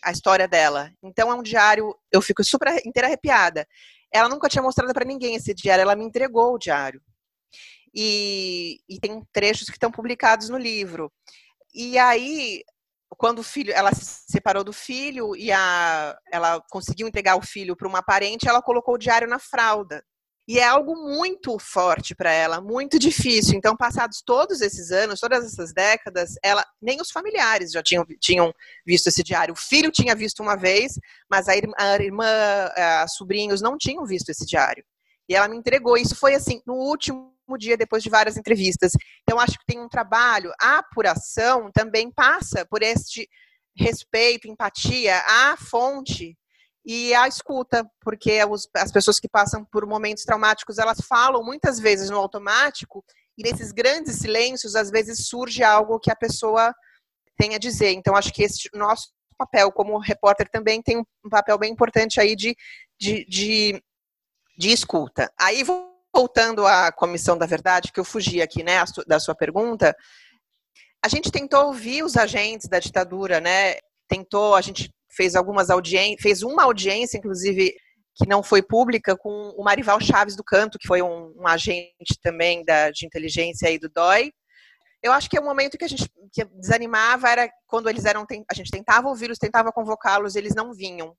a 0.04 0.12
história 0.12 0.48
dela. 0.48 0.92
Então 1.02 1.32
é 1.32 1.36
um 1.36 1.44
diário, 1.44 1.96
eu 2.12 2.22
fico 2.22 2.44
super 2.44 2.70
inteira 2.86 3.08
arrepiada. 3.08 3.68
Ela 4.12 4.30
nunca 4.30 4.50
tinha 4.50 4.62
mostrado 4.62 4.94
para 4.94 5.06
ninguém 5.06 5.36
esse 5.36 5.54
diário, 5.54 5.84
ela 5.84 5.96
me 5.96 6.04
entregou 6.04 6.54
o 6.54 6.58
diário. 6.58 7.02
E, 7.94 8.80
e 8.90 9.00
tem 9.00 9.24
trechos 9.32 9.68
que 9.68 9.76
estão 9.76 9.92
publicados 9.92 10.50
no 10.50 10.58
livro. 10.58 11.12
E 11.74 11.98
aí, 11.98 12.64
quando 13.18 13.40
o 13.40 13.44
filho, 13.44 13.72
ela 13.74 13.94
se 13.94 14.24
separou 14.28 14.64
do 14.64 14.74
filho 14.74 15.36
e 15.36 15.52
a, 15.52 16.18
ela 16.32 16.62
conseguiu 16.70 17.08
entregar 17.08 17.36
o 17.36 17.46
filho 17.46 17.76
para 17.76 17.88
uma 17.88 18.02
parente, 18.02 18.48
ela 18.48 18.62
colocou 18.62 18.96
o 18.96 18.98
diário 18.98 19.28
na 19.28 19.40
fralda. 19.40 20.04
E 20.46 20.60
é 20.60 20.64
algo 20.66 20.94
muito 20.96 21.58
forte 21.58 22.14
para 22.14 22.30
ela, 22.30 22.60
muito 22.60 23.00
difícil. 23.00 23.56
Então, 23.56 23.78
passados 23.78 24.22
todos 24.26 24.60
esses 24.60 24.92
anos, 24.92 25.22
todas 25.22 25.46
essas 25.46 25.74
décadas, 25.74 26.36
ela 26.44 26.66
nem 26.82 27.00
os 27.00 27.12
familiares 27.12 27.72
já 27.72 27.82
tinham, 27.82 28.06
tinham 28.20 28.54
visto 28.86 29.08
esse 29.08 29.24
diário. 29.24 29.54
O 29.54 29.58
filho 29.58 29.90
tinha 29.90 30.14
visto 30.14 30.44
uma 30.44 30.58
vez, 30.58 31.00
mas 31.30 31.48
a 31.48 31.56
irmã, 31.56 31.74
a 31.78 31.96
irmã, 31.96 32.26
a 32.76 33.08
sobrinhos 33.08 33.62
não 33.62 33.78
tinham 33.78 34.06
visto 34.06 34.30
esse 34.30 34.46
diário. 34.46 34.84
E 35.30 35.36
ela 35.36 35.48
me 35.48 35.56
entregou. 35.56 35.96
Isso 35.96 36.16
foi 36.16 36.36
assim, 36.36 36.62
no 36.68 36.74
último 36.74 37.33
dia, 37.58 37.78
depois 37.78 38.02
de 38.04 38.10
várias 38.10 38.38
entrevistas. 38.38 38.92
Então, 39.22 39.40
acho 39.40 39.58
que 39.58 39.66
tem 39.66 39.80
um 39.80 39.90
trabalho. 39.90 40.52
A 40.60 40.80
apuração 40.80 41.72
também 41.72 42.12
passa 42.12 42.66
por 42.66 42.82
este 42.82 43.28
respeito, 43.76 44.48
empatia 44.48 45.18
à 45.28 45.58
fonte 45.58 46.38
e 46.86 47.14
a 47.14 47.28
escuta, 47.28 47.90
porque 48.02 48.40
as 48.76 48.92
pessoas 48.92 49.20
que 49.20 49.30
passam 49.30 49.64
por 49.66 49.86
momentos 49.86 50.24
traumáticos, 50.24 50.78
elas 50.78 51.00
falam 51.08 51.44
muitas 51.44 51.80
vezes 51.80 52.10
no 52.10 52.18
automático, 52.18 53.04
e 53.38 53.44
nesses 53.44 53.72
grandes 53.72 54.18
silêncios, 54.18 54.76
às 54.76 54.92
vezes 54.92 55.28
surge 55.28 55.64
algo 55.64 56.00
que 56.00 56.12
a 56.12 56.16
pessoa 56.16 56.74
tem 57.38 57.56
a 57.56 57.58
dizer. 57.58 57.92
Então, 57.92 58.16
acho 58.16 58.32
que 58.34 58.44
esse 58.44 58.70
nosso 58.74 59.12
papel 59.38 59.72
como 59.72 59.98
repórter 59.98 60.48
também 60.50 60.82
tem 60.82 60.98
um 60.98 61.30
papel 61.30 61.58
bem 61.58 61.72
importante 61.72 62.20
aí 62.20 62.36
de, 62.36 62.56
de, 63.00 63.26
de, 63.26 63.84
de 64.58 64.70
escuta. 64.72 65.32
Aí, 65.40 65.64
voltando 66.14 66.66
à 66.68 66.92
Comissão 66.92 67.38
da 67.38 67.46
Verdade, 67.46 67.92
que 67.92 68.00
eu 68.00 68.06
fugi 68.06 68.42
aqui, 68.42 68.64
né, 68.64 68.84
da 69.08 69.20
sua 69.20 69.34
pergunta, 69.34 69.96
a 71.04 71.08
gente 71.08 71.32
tentou 71.32 71.66
ouvir 71.66 72.04
os 72.04 72.16
agentes 72.16 72.70
da 72.70 72.80
ditadura, 72.80 73.42
né, 73.42 73.76
tentou, 74.08 74.56
a 74.56 74.62
gente 74.62 74.94
fez 75.12 75.36
algumas 75.36 75.70
audiências, 75.70 76.22
fez 76.22 76.44
uma 76.44 76.64
audiência, 76.64 77.18
inclusive, 77.18 77.74
que 78.16 78.28
não 78.28 78.44
foi 78.44 78.62
pública, 78.62 79.18
com 79.18 79.54
o 79.58 79.64
Marival 79.64 80.00
Chaves 80.00 80.36
do 80.36 80.44
Canto, 80.44 80.78
que 80.78 80.88
foi 80.88 81.02
um, 81.02 81.34
um 81.36 81.48
agente 81.48 82.20
também 82.22 82.64
da, 82.64 82.92
de 82.92 83.06
inteligência 83.06 83.68
aí 83.68 83.80
do 83.80 83.90
DOI. 83.90 84.32
Eu 85.02 85.12
acho 85.12 85.30
que 85.30 85.38
é 85.38 85.42
o 85.42 85.44
momento 85.44 85.78
que 85.78 85.84
a 85.84 85.88
gente 85.88 86.08
que 86.32 86.46
desanimava 86.46 87.28
era 87.28 87.50
quando 87.68 87.90
eles 87.90 88.06
eram, 88.06 88.26
a 88.50 88.54
gente 88.54 88.72
tentava 88.72 89.10
ouvi-los, 89.10 89.38
tentava 89.38 89.72
convocá-los, 89.72 90.36
eles 90.36 90.56
não 90.56 90.74
vinham. 90.74 91.16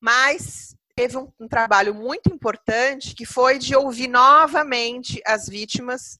Mas 0.00 0.74
teve 0.96 1.16
um, 1.16 1.30
um 1.40 1.48
trabalho 1.48 1.94
muito 1.94 2.32
importante 2.32 3.14
que 3.14 3.26
foi 3.26 3.58
de 3.58 3.74
ouvir 3.74 4.08
novamente 4.08 5.20
as 5.26 5.48
vítimas, 5.48 6.18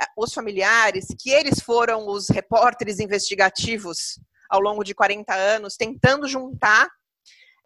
eh, 0.00 0.06
os 0.16 0.32
familiares, 0.32 1.06
que 1.18 1.30
eles 1.30 1.60
foram 1.60 2.06
os 2.08 2.28
repórteres 2.28 3.00
investigativos 3.00 4.18
ao 4.48 4.60
longo 4.60 4.84
de 4.84 4.94
40 4.94 5.34
anos, 5.34 5.76
tentando 5.76 6.28
juntar 6.28 6.88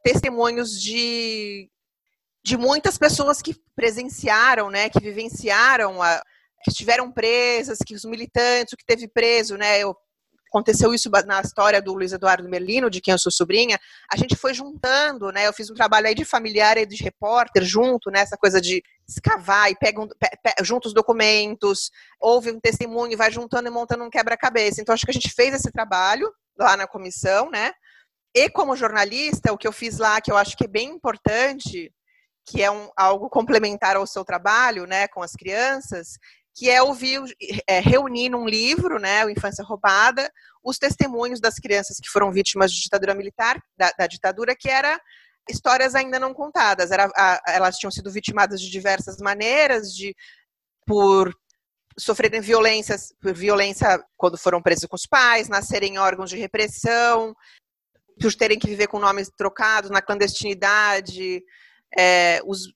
testemunhos 0.02 0.80
de, 0.80 1.70
de 2.42 2.56
muitas 2.56 2.97
pessoas 2.97 3.42
que 3.42 3.54
presenciaram, 3.76 4.70
né, 4.70 4.88
que 4.88 5.00
vivenciaram, 5.00 6.02
a, 6.02 6.23
que 6.64 6.70
estiveram 6.70 7.12
presas, 7.12 7.78
que 7.87 7.94
os 7.94 8.04
militantes, 8.04 8.73
o 8.73 8.76
que 8.76 8.85
teve 8.85 9.09
preso, 9.09 9.56
né, 9.56 9.78
eu, 9.78 9.94
aconteceu 10.50 10.92
isso 10.92 11.09
na 11.26 11.41
história 11.41 11.80
do 11.80 11.95
Luiz 11.95 12.13
Eduardo 12.13 12.49
Merlino, 12.49 12.91
de 12.91 13.00
quem 13.00 13.13
eu 13.13 13.19
sou 13.19 13.30
sobrinha, 13.30 13.78
a 14.13 14.17
gente 14.17 14.34
foi 14.36 14.52
juntando, 14.52 15.30
né, 15.30 15.47
eu 15.47 15.52
fiz 15.52 15.71
um 15.71 15.75
trabalho 15.75 16.08
aí 16.08 16.15
de 16.15 16.25
familiar 16.25 16.76
e 16.76 16.84
de 16.84 17.02
repórter 17.02 17.63
junto, 17.65 18.10
né, 18.10 18.21
essa 18.21 18.36
coisa 18.36 18.60
de 18.60 18.82
escavar 19.08 19.71
e 19.71 19.76
pega, 19.76 20.02
um, 20.02 20.08
junta 20.63 20.89
os 20.89 20.95
documentos, 20.95 21.91
ouve 22.21 22.50
um 22.50 22.60
testemunho, 22.60 23.17
vai 23.17 23.30
juntando 23.30 23.69
e 23.69 23.71
montando 23.71 24.04
um 24.04 24.10
quebra-cabeça. 24.10 24.80
Então, 24.80 24.93
acho 24.93 25.04
que 25.04 25.10
a 25.10 25.15
gente 25.15 25.32
fez 25.32 25.54
esse 25.54 25.71
trabalho, 25.71 26.30
lá 26.58 26.76
na 26.76 26.86
comissão, 26.86 27.50
né? 27.50 27.73
E 28.34 28.49
como 28.50 28.76
jornalista, 28.76 29.52
o 29.52 29.58
que 29.58 29.67
eu 29.67 29.73
fiz 29.73 29.99
lá, 29.99 30.21
que 30.21 30.30
eu 30.30 30.36
acho 30.36 30.56
que 30.56 30.65
é 30.65 30.69
bem 30.69 30.91
importante, 30.91 31.93
que 32.47 32.63
é 32.63 32.71
um, 32.71 32.89
algo 32.97 33.28
complementar 33.28 33.97
ao 33.97 34.06
seu 34.06 34.25
trabalho, 34.25 34.86
né, 34.86 35.06
com 35.08 35.23
as 35.23 35.32
crianças, 35.32 36.19
que 36.54 36.69
é 36.71 36.82
ouvir, 36.82 37.23
é, 37.67 37.80
reunir 37.80 38.28
num 38.28 38.47
livro, 38.47 38.99
né, 38.99 39.25
o 39.25 39.30
Infância 39.30 39.65
Roubada, 39.65 40.30
os 40.63 40.78
testemunhos 40.78 41.41
das 41.41 41.54
crianças 41.54 41.99
que 41.99 42.08
foram 42.08 42.32
vítimas 42.32 42.73
de 42.73 42.82
ditadura 42.82 43.15
militar, 43.15 43.63
da, 43.76 43.91
da 43.99 44.06
ditadura, 44.06 44.54
que 44.54 44.69
era 44.69 45.00
histórias 45.49 45.95
ainda 45.95 46.19
não 46.19 46.34
contadas. 46.34 46.91
Era, 46.91 47.10
a, 47.17 47.41
elas 47.47 47.76
tinham 47.76 47.91
sido 47.91 48.10
vitimadas 48.10 48.60
de 48.60 48.71
diversas 48.71 49.19
maneiras, 49.19 49.95
de 49.95 50.15
por 50.86 51.34
sofrerem 51.99 52.41
violências, 52.41 53.13
por 53.21 53.32
violência 53.34 54.02
quando 54.17 54.39
foram 54.39 54.63
presos 54.63 54.86
com 54.86 54.97
os 54.97 55.06
pais, 55.06 55.49
nascerem 55.49 55.99
órgãos 55.99 56.30
de 56.30 56.36
repressão, 56.36 57.34
por 58.21 58.34
terem 58.34 58.58
que 58.58 58.69
viver 58.69 58.86
com 58.86 58.99
nomes 58.99 59.30
trocados 59.36 59.91
na 59.91 60.02
clandestinidade, 60.02 61.43
é, 61.99 62.41
os, 62.45 62.73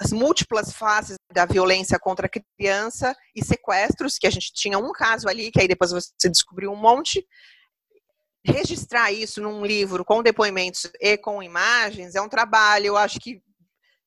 as 0.00 0.12
múltiplas 0.12 0.72
faces 0.72 1.15
da 1.32 1.44
violência 1.44 1.98
contra 1.98 2.26
a 2.26 2.30
criança 2.56 3.16
e 3.34 3.44
sequestros, 3.44 4.18
que 4.18 4.26
a 4.26 4.30
gente 4.30 4.52
tinha 4.52 4.78
um 4.78 4.92
caso 4.92 5.28
ali, 5.28 5.50
que 5.50 5.60
aí 5.60 5.68
depois 5.68 5.90
você 5.90 6.28
descobriu 6.28 6.70
um 6.72 6.76
monte. 6.76 7.26
Registrar 8.44 9.10
isso 9.10 9.42
num 9.42 9.64
livro 9.64 10.04
com 10.04 10.22
depoimentos 10.22 10.88
e 11.00 11.18
com 11.18 11.42
imagens 11.42 12.14
é 12.14 12.22
um 12.22 12.28
trabalho, 12.28 12.86
eu 12.86 12.96
acho 12.96 13.18
que 13.18 13.42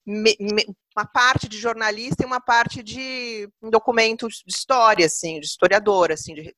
me, 0.06 0.36
me, 0.40 0.66
uma 0.96 1.06
parte 1.06 1.48
de 1.48 1.58
jornalista 1.58 2.24
e 2.24 2.26
uma 2.26 2.42
parte 2.42 2.82
de 2.82 3.50
um 3.62 3.70
documento 3.70 4.28
de 4.28 4.44
história, 4.48 5.06
assim, 5.06 5.40
de 5.40 5.46
historiador, 5.46 6.12
assim, 6.12 6.34
de 6.34 6.56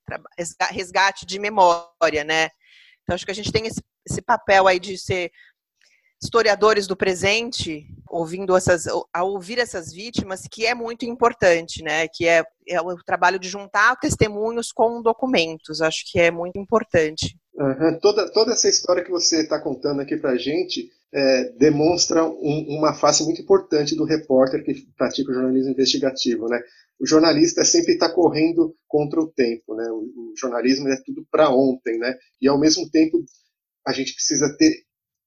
resgate 0.69 1.25
de 1.25 1.37
memória, 1.37 2.23
né? 2.23 2.49
Então, 3.03 3.15
acho 3.15 3.25
que 3.25 3.31
a 3.31 3.35
gente 3.35 3.51
tem 3.51 3.67
esse, 3.67 3.83
esse 4.07 4.21
papel 4.21 4.67
aí 4.67 4.79
de 4.79 4.97
ser 4.97 5.31
historiadores 6.21 6.85
do 6.85 6.95
presente, 6.95 7.87
ouvindo 8.09 8.55
essas, 8.55 8.85
a 9.11 9.23
ouvir 9.23 9.57
essas 9.57 9.91
vítimas, 9.91 10.43
que 10.49 10.65
é 10.65 10.75
muito 10.75 11.05
importante, 11.05 11.81
né? 11.81 12.07
Que 12.07 12.27
é, 12.27 12.43
é 12.67 12.79
o 12.79 12.95
trabalho 13.03 13.39
de 13.39 13.49
juntar 13.49 13.95
testemunhos 13.95 14.71
com 14.71 15.01
documentos. 15.01 15.81
Acho 15.81 16.03
que 16.11 16.19
é 16.19 16.29
muito 16.29 16.59
importante. 16.59 17.35
Uhum. 17.55 17.99
Toda, 17.99 18.31
toda 18.31 18.51
essa 18.53 18.69
história 18.69 19.03
que 19.03 19.11
você 19.11 19.41
está 19.41 19.59
contando 19.59 20.01
aqui 20.01 20.15
para 20.15 20.31
a 20.31 20.37
gente 20.37 20.89
é, 21.13 21.49
demonstra 21.57 22.23
um, 22.23 22.77
uma 22.77 22.93
face 22.93 23.23
muito 23.23 23.41
importante 23.41 23.95
do 23.95 24.05
repórter 24.05 24.63
que 24.63 24.73
pratica 24.95 25.31
o 25.31 25.33
jornalismo 25.33 25.71
investigativo, 25.71 26.47
né? 26.47 26.61
O 26.99 27.05
jornalista 27.05 27.65
sempre 27.65 27.93
está 27.93 28.13
correndo 28.13 28.75
contra 28.87 29.19
o 29.19 29.27
tempo, 29.27 29.75
né? 29.75 29.89
O, 29.89 30.03
o 30.03 30.33
jornalismo 30.37 30.87
é 30.87 30.95
tudo 31.03 31.25
para 31.31 31.49
ontem, 31.49 31.97
né? 31.97 32.15
E 32.39 32.47
ao 32.47 32.59
mesmo 32.59 32.89
tempo 32.89 33.23
a 33.85 33.91
gente 33.91 34.13
precisa 34.13 34.55
ter 34.57 34.71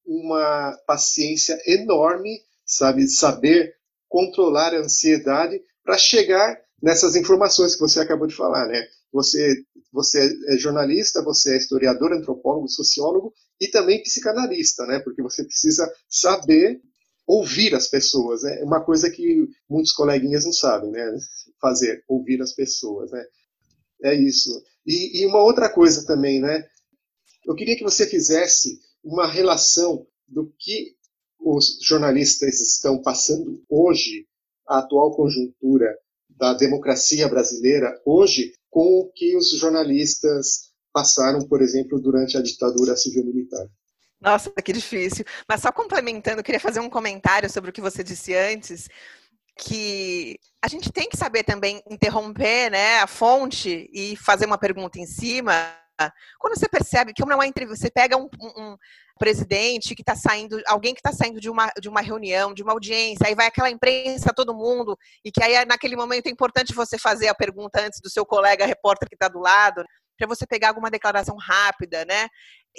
uma 0.06 0.76
paciência 0.86 1.58
enorme, 1.66 2.40
sabe, 2.64 3.08
saber 3.08 3.74
controlar 4.08 4.74
a 4.74 4.80
ansiedade 4.80 5.60
para 5.82 5.98
chegar 5.98 6.58
nessas 6.82 7.16
informações 7.16 7.74
que 7.74 7.80
você 7.80 8.00
acabou 8.00 8.26
de 8.26 8.34
falar, 8.34 8.66
né? 8.66 8.86
Você, 9.12 9.62
você 9.92 10.28
é 10.48 10.56
jornalista, 10.56 11.22
você 11.22 11.54
é 11.54 11.58
historiador, 11.58 12.12
antropólogo, 12.12 12.68
sociólogo 12.68 13.32
e 13.60 13.68
também 13.68 14.02
psicanalista, 14.02 14.84
né? 14.86 14.98
Porque 14.98 15.22
você 15.22 15.44
precisa 15.44 15.90
saber 16.08 16.80
ouvir 17.26 17.74
as 17.74 17.88
pessoas, 17.88 18.42
né? 18.42 18.60
É 18.60 18.64
uma 18.64 18.84
coisa 18.84 19.10
que 19.10 19.48
muitos 19.68 19.92
coleguinhas 19.92 20.44
não 20.44 20.52
sabem, 20.52 20.90
né? 20.90 21.16
Fazer, 21.60 22.04
ouvir 22.08 22.42
as 22.42 22.52
pessoas, 22.52 23.10
né? 23.10 23.24
É 24.02 24.14
isso. 24.14 24.50
E, 24.86 25.22
e 25.22 25.26
uma 25.26 25.42
outra 25.42 25.68
coisa 25.68 26.04
também, 26.06 26.40
né? 26.40 26.66
Eu 27.46 27.54
queria 27.54 27.76
que 27.76 27.84
você 27.84 28.06
fizesse 28.06 28.78
uma 29.04 29.26
relação 29.26 30.06
do 30.26 30.52
que 30.58 30.96
os 31.38 31.78
jornalistas 31.82 32.60
estão 32.60 33.02
passando 33.02 33.62
hoje, 33.68 34.26
a 34.66 34.78
atual 34.78 35.14
conjuntura 35.14 35.94
da 36.30 36.54
democracia 36.54 37.28
brasileira 37.28 38.00
hoje, 38.04 38.52
com 38.70 39.00
o 39.00 39.12
que 39.12 39.36
os 39.36 39.50
jornalistas 39.58 40.72
passaram, 40.92 41.46
por 41.46 41.60
exemplo, 41.60 42.00
durante 42.00 42.36
a 42.36 42.42
ditadura 42.42 42.96
civil-militar. 42.96 43.68
Nossa, 44.20 44.50
que 44.50 44.72
difícil. 44.72 45.24
Mas 45.46 45.60
só 45.60 45.70
complementando, 45.70 46.42
queria 46.42 46.60
fazer 46.60 46.80
um 46.80 46.88
comentário 46.88 47.50
sobre 47.50 47.70
o 47.70 47.72
que 47.72 47.80
você 47.80 48.02
disse 48.02 48.34
antes, 48.34 48.88
que 49.58 50.38
a 50.62 50.68
gente 50.68 50.90
tem 50.90 51.08
que 51.08 51.16
saber 51.16 51.44
também 51.44 51.82
interromper 51.90 52.70
né, 52.70 53.00
a 53.00 53.06
fonte 53.06 53.88
e 53.92 54.16
fazer 54.16 54.46
uma 54.46 54.58
pergunta 54.58 54.98
em 54.98 55.06
cima. 55.06 55.52
Quando 56.38 56.58
você 56.58 56.68
percebe 56.68 57.12
que 57.12 57.24
não 57.24 57.42
é 57.42 57.46
entrevista, 57.46 57.86
você 57.86 57.90
pega 57.90 58.16
um, 58.16 58.28
um 58.56 58.76
presidente 59.18 59.94
que 59.94 60.02
está 60.02 60.16
saindo, 60.16 60.60
alguém 60.66 60.92
que 60.92 61.00
está 61.00 61.12
saindo 61.12 61.40
de 61.40 61.48
uma, 61.48 61.70
de 61.80 61.88
uma 61.88 62.00
reunião, 62.00 62.52
de 62.52 62.62
uma 62.62 62.72
audiência, 62.72 63.26
aí 63.26 63.34
vai 63.34 63.46
aquela 63.46 63.70
imprensa, 63.70 64.32
todo 64.34 64.54
mundo, 64.54 64.98
e 65.24 65.30
que 65.30 65.42
aí 65.42 65.64
naquele 65.64 65.96
momento 65.96 66.26
é 66.26 66.30
importante 66.30 66.74
você 66.74 66.98
fazer 66.98 67.28
a 67.28 67.34
pergunta 67.34 67.80
antes 67.80 68.00
do 68.00 68.10
seu 68.10 68.26
colega 68.26 68.66
repórter 68.66 69.08
que 69.08 69.14
está 69.14 69.28
do 69.28 69.38
lado, 69.38 69.84
para 70.16 70.26
você 70.26 70.46
pegar 70.46 70.68
alguma 70.68 70.90
declaração 70.90 71.36
rápida, 71.36 72.04
né? 72.04 72.28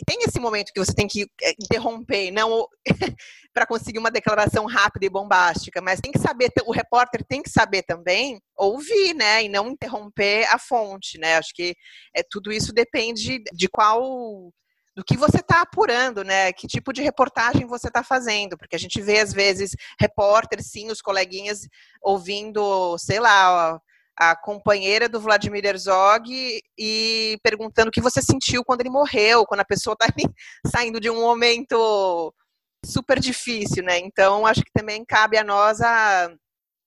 Tem 0.05 0.19
esse 0.23 0.39
momento 0.39 0.73
que 0.73 0.79
você 0.79 0.93
tem 0.93 1.07
que 1.07 1.23
eh, 1.41 1.53
interromper, 1.59 2.31
não 2.31 2.67
para 3.53 3.65
conseguir 3.65 3.99
uma 3.99 4.11
declaração 4.11 4.65
rápida 4.65 5.05
e 5.05 5.09
bombástica, 5.09 5.81
mas 5.81 6.01
tem 6.01 6.11
que 6.11 6.19
saber, 6.19 6.51
o 6.65 6.71
repórter 6.71 7.23
tem 7.25 7.41
que 7.41 7.49
saber 7.49 7.83
também 7.83 8.41
ouvir, 8.57 9.13
né, 9.13 9.43
e 9.43 9.49
não 9.49 9.69
interromper 9.69 10.45
a 10.53 10.59
fonte, 10.59 11.17
né? 11.17 11.37
Acho 11.37 11.53
que 11.53 11.73
é, 12.13 12.21
tudo 12.29 12.51
isso 12.51 12.73
depende 12.73 13.41
de 13.53 13.69
qual 13.69 14.51
do 14.95 15.03
que 15.03 15.17
você 15.17 15.37
está 15.37 15.61
apurando, 15.61 16.23
né? 16.23 16.53
Que 16.53 16.67
tipo 16.67 16.93
de 16.93 17.01
reportagem 17.01 17.67
você 17.67 17.89
está 17.89 18.01
fazendo, 18.03 18.57
porque 18.57 18.75
a 18.75 18.79
gente 18.79 19.01
vê 19.01 19.19
às 19.19 19.33
vezes 19.33 19.71
repórteres, 19.99 20.71
sim, 20.71 20.89
os 20.89 21.01
coleguinhas 21.01 21.67
ouvindo, 22.01 22.97
sei 22.97 23.19
lá, 23.19 23.79
a 24.17 24.36
companheira 24.36 25.10
do 25.10 25.19
Vladimir 25.19 25.65
Herzog 25.65 26.62
e 26.78 27.38
perguntando 27.43 27.89
o 27.89 27.91
que 27.91 28.01
você 28.01 28.21
sentiu 28.21 28.63
quando 28.63 28.82
ele 28.82 28.89
morreu, 28.89 29.45
quando 29.45 29.60
a 29.62 29.65
pessoa 29.65 29.95
está 29.99 30.08
saindo 30.67 30.99
de 30.99 31.10
um 31.10 31.19
momento 31.19 32.34
super 32.86 33.19
difícil, 33.19 33.84
né? 33.84 33.99
Então, 33.99 34.45
acho 34.45 34.62
que 34.62 34.71
também 34.73 35.04
cabe 35.04 35.38
a 35.38 35.43
nós, 35.43 35.82
a 35.82 36.32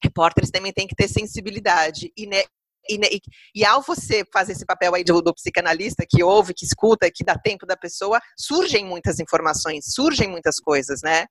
repórteres 0.02 0.50
também 0.50 0.72
tem 0.72 0.86
que 0.86 0.94
ter 0.94 1.08
sensibilidade. 1.08 2.12
E, 2.16 2.26
né, 2.26 2.44
e, 2.88 2.98
né, 2.98 3.08
e, 3.10 3.20
e, 3.54 3.64
ao 3.64 3.82
você 3.82 4.24
fazer 4.32 4.52
esse 4.52 4.64
papel 4.64 4.94
aí 4.94 5.04
do, 5.04 5.20
do, 5.20 5.34
psicanalista, 5.34 6.06
que 6.08 6.22
ouve, 6.22 6.54
que 6.54 6.64
escuta, 6.64 7.10
que 7.10 7.24
dá 7.24 7.36
tempo 7.36 7.66
da 7.66 7.76
pessoa, 7.76 8.20
surgem 8.36 8.84
muitas 8.84 9.18
informações, 9.18 9.92
surgem 9.92 10.28
muitas 10.28 10.58
coisas, 10.60 11.02
né? 11.02 11.26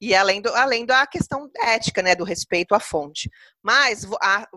E 0.00 0.14
além, 0.14 0.40
do, 0.40 0.48
além 0.54 0.86
da 0.86 1.06
questão 1.06 1.50
ética, 1.60 2.02
né, 2.02 2.14
do 2.14 2.24
respeito 2.24 2.74
à 2.74 2.80
fonte. 2.80 3.28
Mas, 3.62 4.06
a, 4.22 4.48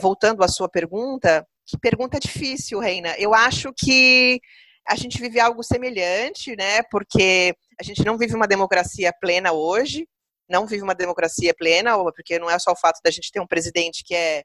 voltando 0.00 0.42
à 0.42 0.48
sua 0.48 0.68
pergunta, 0.68 1.46
que 1.66 1.78
pergunta 1.78 2.18
difícil, 2.18 2.80
Reina. 2.80 3.14
Eu 3.18 3.32
acho 3.32 3.72
que 3.76 4.40
a 4.88 4.96
gente 4.96 5.20
vive 5.20 5.38
algo 5.38 5.62
semelhante, 5.62 6.56
né? 6.56 6.82
Porque 6.90 7.54
a 7.78 7.84
gente 7.84 8.04
não 8.04 8.18
vive 8.18 8.34
uma 8.34 8.48
democracia 8.48 9.12
plena 9.20 9.52
hoje, 9.52 10.08
não 10.48 10.66
vive 10.66 10.82
uma 10.82 10.94
democracia 10.94 11.54
plena, 11.54 11.96
porque 12.12 12.38
não 12.38 12.50
é 12.50 12.58
só 12.58 12.72
o 12.72 12.76
fato 12.76 13.00
da 13.04 13.10
gente 13.10 13.30
ter 13.30 13.40
um 13.40 13.46
presidente 13.46 14.02
que 14.04 14.14
é 14.14 14.42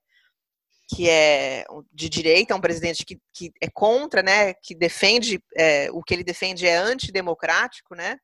que 0.87 1.09
é 1.09 1.65
de 1.91 2.07
direita, 2.07 2.55
um 2.55 2.61
presidente 2.61 3.03
que, 3.03 3.17
que 3.33 3.51
é 3.59 3.67
contra, 3.73 4.21
né, 4.21 4.53
que 4.53 4.75
defende, 4.75 5.41
é, 5.57 5.89
o 5.91 6.03
que 6.03 6.13
ele 6.13 6.23
defende 6.23 6.67
é 6.67 6.75
antidemocrático, 6.75 7.95
né, 7.95 8.17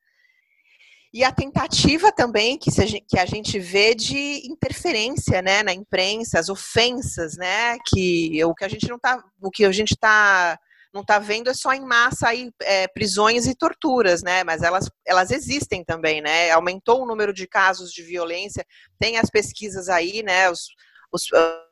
e 1.13 1.25
a 1.25 1.31
tentativa 1.31 2.09
também 2.09 2.57
que, 2.57 2.69
que 3.01 3.19
a 3.19 3.25
gente 3.25 3.59
vê 3.59 3.93
de 3.93 4.49
interferência 4.49 5.41
né, 5.41 5.61
na 5.61 5.73
imprensa, 5.73 6.39
as 6.39 6.47
ofensas, 6.47 7.35
né? 7.35 7.77
Que 7.85 8.43
o 8.45 8.55
que 8.55 8.63
a 8.63 8.69
gente 8.69 8.87
não 8.87 8.97
tá. 8.97 9.21
O 9.41 9.51
que 9.51 9.65
a 9.65 9.71
gente 9.73 9.91
está 9.91 10.57
não 10.93 11.01
está 11.01 11.19
vendo 11.19 11.49
é 11.49 11.53
só 11.53 11.73
em 11.73 11.85
massa 11.85 12.27
aí, 12.29 12.51
é, 12.61 12.85
prisões 12.87 13.47
e 13.47 13.55
torturas, 13.55 14.21
né? 14.23 14.43
Mas 14.43 14.61
elas, 14.61 14.89
elas 15.05 15.31
existem 15.31 15.83
também, 15.83 16.21
né? 16.21 16.51
Aumentou 16.51 17.03
o 17.03 17.05
número 17.05 17.33
de 17.33 17.45
casos 17.45 17.91
de 17.91 18.03
violência, 18.03 18.65
tem 18.99 19.17
as 19.17 19.29
pesquisas 19.29 19.89
aí, 19.89 20.23
né? 20.23 20.49
Os, 20.49 20.67
os, 21.11 21.23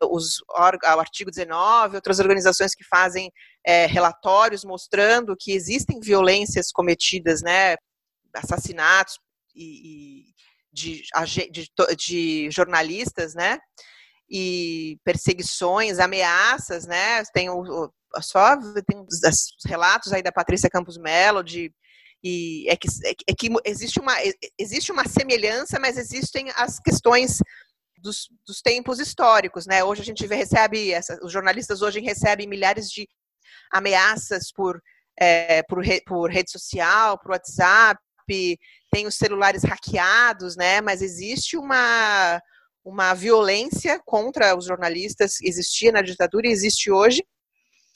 os, 0.03 0.41
o 0.49 0.99
artigo 0.99 1.31
19, 1.31 1.95
outras 1.95 2.19
organizações 2.19 2.75
que 2.75 2.83
fazem 2.83 3.31
é, 3.65 3.85
relatórios 3.85 4.65
mostrando 4.65 5.35
que 5.37 5.53
existem 5.53 5.99
violências 6.01 6.71
cometidas, 6.71 7.41
né? 7.41 7.77
Assassinatos 8.33 9.17
e, 9.59 10.21
e 10.21 10.25
de, 10.71 11.03
de, 11.51 11.69
de, 11.97 12.51
jornalistas, 12.51 13.33
né? 13.33 13.59
E 14.29 14.97
perseguições, 15.03 15.99
ameaças, 15.99 16.85
né? 16.85 17.23
Tem 17.33 17.49
o, 17.49 17.91
só 18.21 18.55
tem 18.87 18.99
os 18.99 19.19
relatos 19.65 20.13
aí 20.13 20.23
da 20.23 20.31
Patrícia 20.31 20.69
Campos 20.69 20.97
Melo 20.97 21.43
de 21.43 21.71
e 22.21 22.67
é 22.67 22.75
que, 22.75 22.87
é, 23.05 23.11
é 23.29 23.33
que 23.33 23.49
existe 23.63 23.99
uma 23.99 24.13
existe 24.57 24.91
uma 24.91 25.07
semelhança, 25.07 25.79
mas 25.79 25.97
existem 25.97 26.49
as 26.55 26.77
questões 26.79 27.37
dos, 27.97 28.27
dos 28.45 28.61
tempos 28.61 28.99
históricos, 28.99 29.65
né? 29.65 29.83
Hoje 29.83 30.01
a 30.01 30.05
gente 30.05 30.25
vê, 30.27 30.35
recebe 30.35 30.91
essa, 30.91 31.17
os 31.23 31.31
jornalistas 31.31 31.81
hoje 31.81 31.99
recebem 31.99 32.47
milhares 32.47 32.89
de 32.89 33.07
ameaças 33.71 34.51
por 34.51 34.81
é, 35.19 35.63
por, 35.63 35.79
re, 35.79 36.01
por 36.05 36.29
rede 36.29 36.49
social, 36.49 37.19
por 37.19 37.31
WhatsApp, 37.31 37.99
tem 38.91 39.07
os 39.07 39.15
celulares 39.15 39.63
hackeados, 39.63 40.55
né? 40.55 40.81
Mas 40.81 41.01
existe 41.01 41.57
uma, 41.57 42.41
uma 42.83 43.13
violência 43.13 44.01
contra 44.05 44.55
os 44.55 44.65
jornalistas, 44.65 45.39
existia 45.41 45.91
na 45.91 46.01
ditadura 46.01 46.47
e 46.47 46.51
existe 46.51 46.91
hoje. 46.91 47.23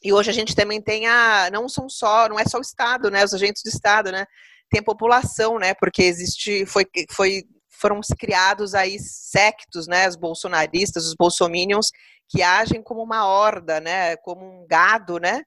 E 0.04 0.12
hoje 0.12 0.30
a 0.30 0.34
gente 0.34 0.56
também 0.56 0.82
tem 0.82 1.08
a. 1.08 1.50
Não 1.52 1.70
são 1.70 1.90
só, 1.90 2.28
não 2.28 2.38
é 2.38 2.44
só 2.46 2.58
o 2.58 2.62
Estado, 2.62 3.10
né? 3.10 3.24
Os 3.24 3.34
agentes 3.34 3.64
do 3.64 3.70
Estado, 3.70 4.12
né? 4.12 4.26
Tem 4.70 4.82
a 4.82 4.84
população, 4.84 5.58
né? 5.58 5.74
Porque 5.74 6.04
existe. 6.04 6.66
Foi, 6.66 6.86
foi, 7.12 7.44
foram 7.70 8.02
criados 8.20 8.76
aí 8.76 9.00
sectos, 9.00 9.88
né? 9.88 10.08
Os 10.08 10.18
bolsonaristas, 10.18 11.06
os 11.06 11.16
bolsominions, 11.16 11.90
que 12.30 12.42
agem 12.42 12.84
como 12.84 13.02
uma 13.02 13.26
horda, 13.26 13.80
né? 13.80 14.18
Como 14.18 14.46
um 14.46 14.68
gado, 14.68 15.20
né? 15.20 15.42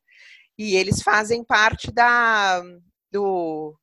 E 0.59 0.74
eles 0.74 1.02
fazem 1.02 1.44
parte 1.44 1.92
da, 1.92 2.62
do, 3.12 3.76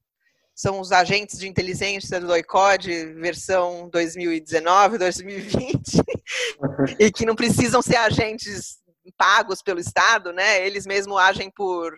são 0.63 0.79
os 0.79 0.93
agentes 0.93 1.37
de 1.37 1.45
inteligência 1.45 2.21
do 2.21 2.33
ICOD 2.37 3.15
versão 3.15 3.89
2019, 3.89 4.97
2020, 4.97 5.67
e 6.97 7.11
que 7.11 7.25
não 7.25 7.35
precisam 7.35 7.81
ser 7.81 7.97
agentes 7.97 8.77
pagos 9.17 9.61
pelo 9.61 9.81
Estado, 9.81 10.31
né? 10.31 10.65
Eles 10.65 10.85
mesmo 10.85 11.17
agem 11.17 11.51
por, 11.51 11.93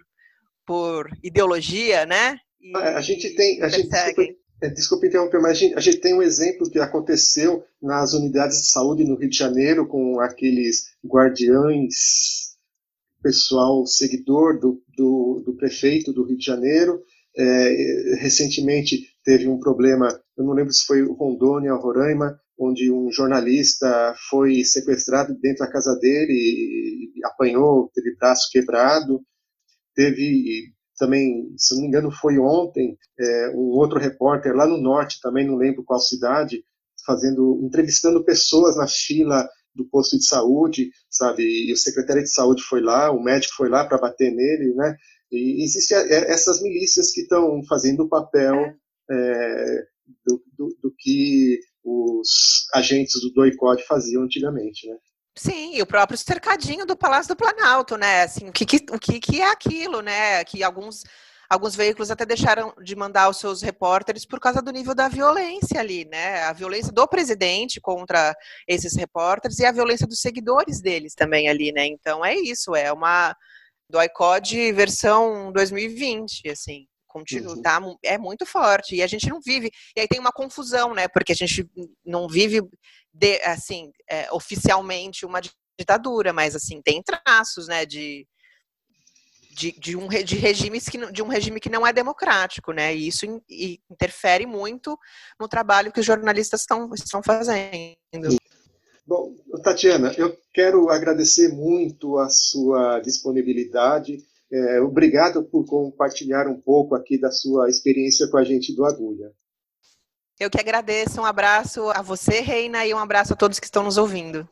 por 0.66 1.08
ideologia, 1.22 2.08
né? 2.08 2.40
E 2.60 2.76
a 2.76 3.02
gente 3.02 3.36
tem, 3.36 3.62
a 3.62 3.70
gente, 3.70 3.88
desculpa, 3.88 4.24
é, 4.64 4.70
desculpa 4.70 5.06
interromper, 5.06 5.40
mas 5.40 5.52
a 5.52 5.54
gente, 5.54 5.76
a 5.76 5.80
gente 5.80 5.98
tem 5.98 6.16
um 6.16 6.24
exemplo 6.24 6.68
que 6.68 6.80
aconteceu 6.80 7.64
nas 7.80 8.14
unidades 8.14 8.64
de 8.64 8.68
saúde 8.70 9.04
no 9.04 9.16
Rio 9.16 9.30
de 9.30 9.38
Janeiro 9.38 9.88
com 9.88 10.20
aqueles 10.20 10.88
guardiães, 11.06 12.56
pessoal 13.22 13.86
seguidor 13.86 14.60
do, 14.60 14.82
do, 14.98 15.44
do 15.46 15.54
prefeito 15.56 16.12
do 16.12 16.24
Rio 16.24 16.38
de 16.38 16.46
Janeiro, 16.46 17.04
é, 17.38 18.16
recentemente 18.20 19.08
teve 19.24 19.48
um 19.48 19.60
problema, 19.60 20.08
eu 20.38 20.46
não 20.46 20.54
lembro 20.54 20.72
se 20.72 20.86
foi 20.86 21.02
Rondônia 21.02 21.74
ou 21.74 21.82
Roraima, 21.82 22.40
onde 22.58 22.92
um 22.92 23.12
jornalista 23.12 24.14
foi 24.30 24.64
sequestrado 24.64 25.38
dentro 25.40 25.66
da 25.66 25.72
casa 25.72 25.96
dele 26.00 26.34
e 26.34 27.26
apanhou, 27.26 27.92
teve 27.94 28.16
braço 28.16 28.50
quebrado. 28.52 29.22
Teve 29.94 30.74
também, 30.98 31.54
se 31.58 31.76
não 31.76 31.82
me 31.82 31.88
engano, 31.88 32.12
foi 32.12 32.38
ontem, 32.40 32.98
é, 33.20 33.50
um 33.50 33.78
outro 33.78 34.00
repórter 34.00 34.56
lá 34.56 34.66
no 34.66 34.78
norte, 34.78 35.20
também 35.22 35.46
não 35.46 35.58
lembro 35.58 35.84
qual 35.84 36.00
cidade, 36.00 36.64
fazendo, 37.06 37.62
entrevistando 37.64 38.24
pessoas 38.24 38.78
na 38.78 38.88
fila 38.88 39.48
do 39.74 39.86
posto 39.90 40.18
de 40.18 40.26
saúde, 40.26 40.90
sabe? 41.10 41.44
E 41.44 41.74
o 41.74 41.78
secretário 41.78 42.24
de 42.24 42.32
saúde 42.32 42.64
foi 42.64 42.82
lá, 42.82 43.12
o 43.12 43.22
médico 43.22 43.56
foi 43.56 43.70
lá 43.70 43.86
para 43.86 43.98
bater 43.98 44.32
nele, 44.34 44.74
né? 44.74 44.96
E 45.36 45.64
existem 45.64 45.98
é, 45.98 46.32
essas 46.32 46.62
milícias 46.62 47.12
que 47.12 47.22
estão 47.22 47.62
fazendo 47.68 48.04
o 48.04 48.10
papel 48.10 48.56
é, 49.12 49.84
do, 50.26 50.44
do, 50.58 50.78
do, 50.84 50.96
que 50.98 51.60
os 51.84 52.68
agentes 52.74 53.20
do 53.22 53.32
doicode 53.34 53.84
faziam 53.86 54.24
antigamente, 54.24 54.88
né? 54.88 54.98
Sim, 55.38 55.76
e 55.76 55.82
o 55.82 55.86
próprio 55.86 56.18
cercadinho 56.18 56.86
do 56.86 56.96
Palácio 56.96 57.36
do 57.36 57.38
Planalto, 57.38 57.98
né? 57.98 58.24
Assim, 58.24 58.48
o 58.48 58.54
que, 58.54 58.66
que, 58.66 58.86
o 58.90 58.98
que, 58.98 59.20
que 59.20 59.42
é 59.42 59.52
aquilo, 59.52 60.02
né? 60.02 60.44
Que 60.46 60.64
alguns 60.64 61.04
alguns 61.50 61.76
veículos 61.76 62.10
até 62.10 62.26
deixaram 62.26 62.74
de 62.82 62.96
mandar 62.96 63.30
os 63.30 63.38
seus 63.38 63.62
repórteres 63.62 64.26
por 64.26 64.40
causa 64.40 64.62
do 64.62 64.72
nível 64.72 64.96
da 64.96 65.08
violência 65.08 65.80
ali, 65.80 66.06
né? 66.06 66.44
A 66.44 66.54
violência 66.54 66.92
do 66.92 67.08
presidente 67.08 67.80
contra 67.80 68.36
esses 68.68 68.96
repórteres 68.96 69.60
e 69.60 69.66
a 69.66 69.72
violência 69.72 70.08
dos 70.08 70.20
seguidores 70.20 70.82
deles 70.82 71.14
também 71.14 71.48
ali, 71.48 71.72
né? 71.72 71.86
Então 71.86 72.26
é 72.26 72.36
isso, 72.36 72.76
é 72.76 72.92
uma 72.92 73.36
do 73.90 74.02
iCode 74.02 74.72
versão 74.72 75.52
2020, 75.52 76.50
assim, 76.50 76.86
continua, 77.08 77.56
uhum. 77.56 77.62
tá, 77.62 77.80
é 78.04 78.18
muito 78.18 78.46
forte, 78.46 78.96
e 78.96 79.02
a 79.02 79.08
gente 79.08 79.30
não 79.30 79.40
vive, 79.40 79.72
e 79.96 80.02
aí 80.02 80.08
tem 80.08 80.20
uma 80.20 80.32
confusão, 80.32 80.94
né, 80.94 81.08
porque 81.08 81.32
a 81.32 81.36
gente 81.36 81.66
não 82.06 82.28
vive, 82.28 82.62
de, 83.14 83.42
assim, 83.44 83.92
é, 84.10 84.32
oficialmente 84.34 85.26
uma 85.26 85.40
ditadura, 85.80 86.34
mas, 86.34 86.56
assim, 86.56 86.82
tem 86.82 87.02
traços, 87.02 87.68
né, 87.68 87.86
de, 87.86 88.28
de, 89.52 89.72
de, 89.80 89.96
um, 89.96 90.10
de 90.10 90.36
regimes 90.36 90.90
que, 90.90 90.98
de 91.12 91.24
um 91.24 91.28
regime 91.28 91.62
que 91.62 91.70
não 91.70 91.88
é 91.88 91.94
democrático, 91.94 92.74
né, 92.74 92.94
e 92.94 93.08
isso 93.08 93.26
in, 93.26 93.40
e 93.50 93.80
interfere 93.90 94.46
muito 94.46 94.98
no 95.40 95.48
trabalho 95.48 95.94
que 95.94 96.02
os 96.02 96.06
jornalistas 96.06 96.62
estão, 96.62 96.94
estão 96.94 97.24
fazendo. 97.24 97.96
Bom, 99.08 99.36
Tatiana, 99.64 100.14
eu 100.18 100.36
quero 100.52 100.90
agradecer 100.90 101.50
muito 101.50 102.18
a 102.18 102.28
sua 102.30 103.00
disponibilidade. 103.00 104.18
É, 104.52 104.82
obrigado 104.82 105.44
por 105.44 105.66
compartilhar 105.66 106.48
um 106.48 106.60
pouco 106.60 106.96
aqui 106.96 107.20
da 107.20 107.32
sua 107.32 107.70
experiência 107.70 108.28
com 108.28 108.38
a 108.38 108.44
gente 108.44 108.76
do 108.76 108.84
Agulha. 108.84 109.32
Eu 110.40 110.50
que 110.50 110.60
agradeço. 110.60 111.22
Um 111.22 111.26
abraço 111.26 111.90
a 111.92 112.02
você, 112.02 112.42
Reina, 112.42 112.86
e 112.86 112.94
um 112.94 112.98
abraço 112.98 113.34
a 113.34 113.36
todos 113.36 113.60
que 113.60 113.66
estão 113.66 113.84
nos 113.84 113.98
ouvindo. 113.98 114.48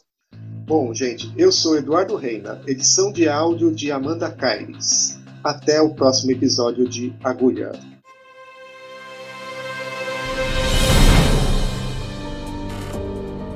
Bom, 0.65 0.93
gente, 0.93 1.33
eu 1.37 1.51
sou 1.51 1.77
Eduardo 1.77 2.15
Reina, 2.15 2.61
edição 2.65 3.11
de 3.11 3.27
áudio 3.27 3.73
de 3.73 3.91
Amanda 3.91 4.31
Caires. 4.31 5.17
Até 5.43 5.81
o 5.81 5.93
próximo 5.93 6.31
episódio 6.31 6.87
de 6.87 7.13
Agulha. 7.21 7.73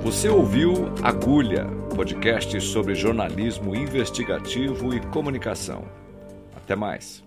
Você 0.08 0.30
ouviu 0.30 0.72
Agulha, 1.04 1.66
podcast 1.94 2.62
sobre 2.62 2.96
jornalismo 2.96 3.76
investigativo 3.76 4.94
e 4.94 5.02
comunicação. 5.08 5.84
Até 6.56 6.78
mais. 6.78 7.27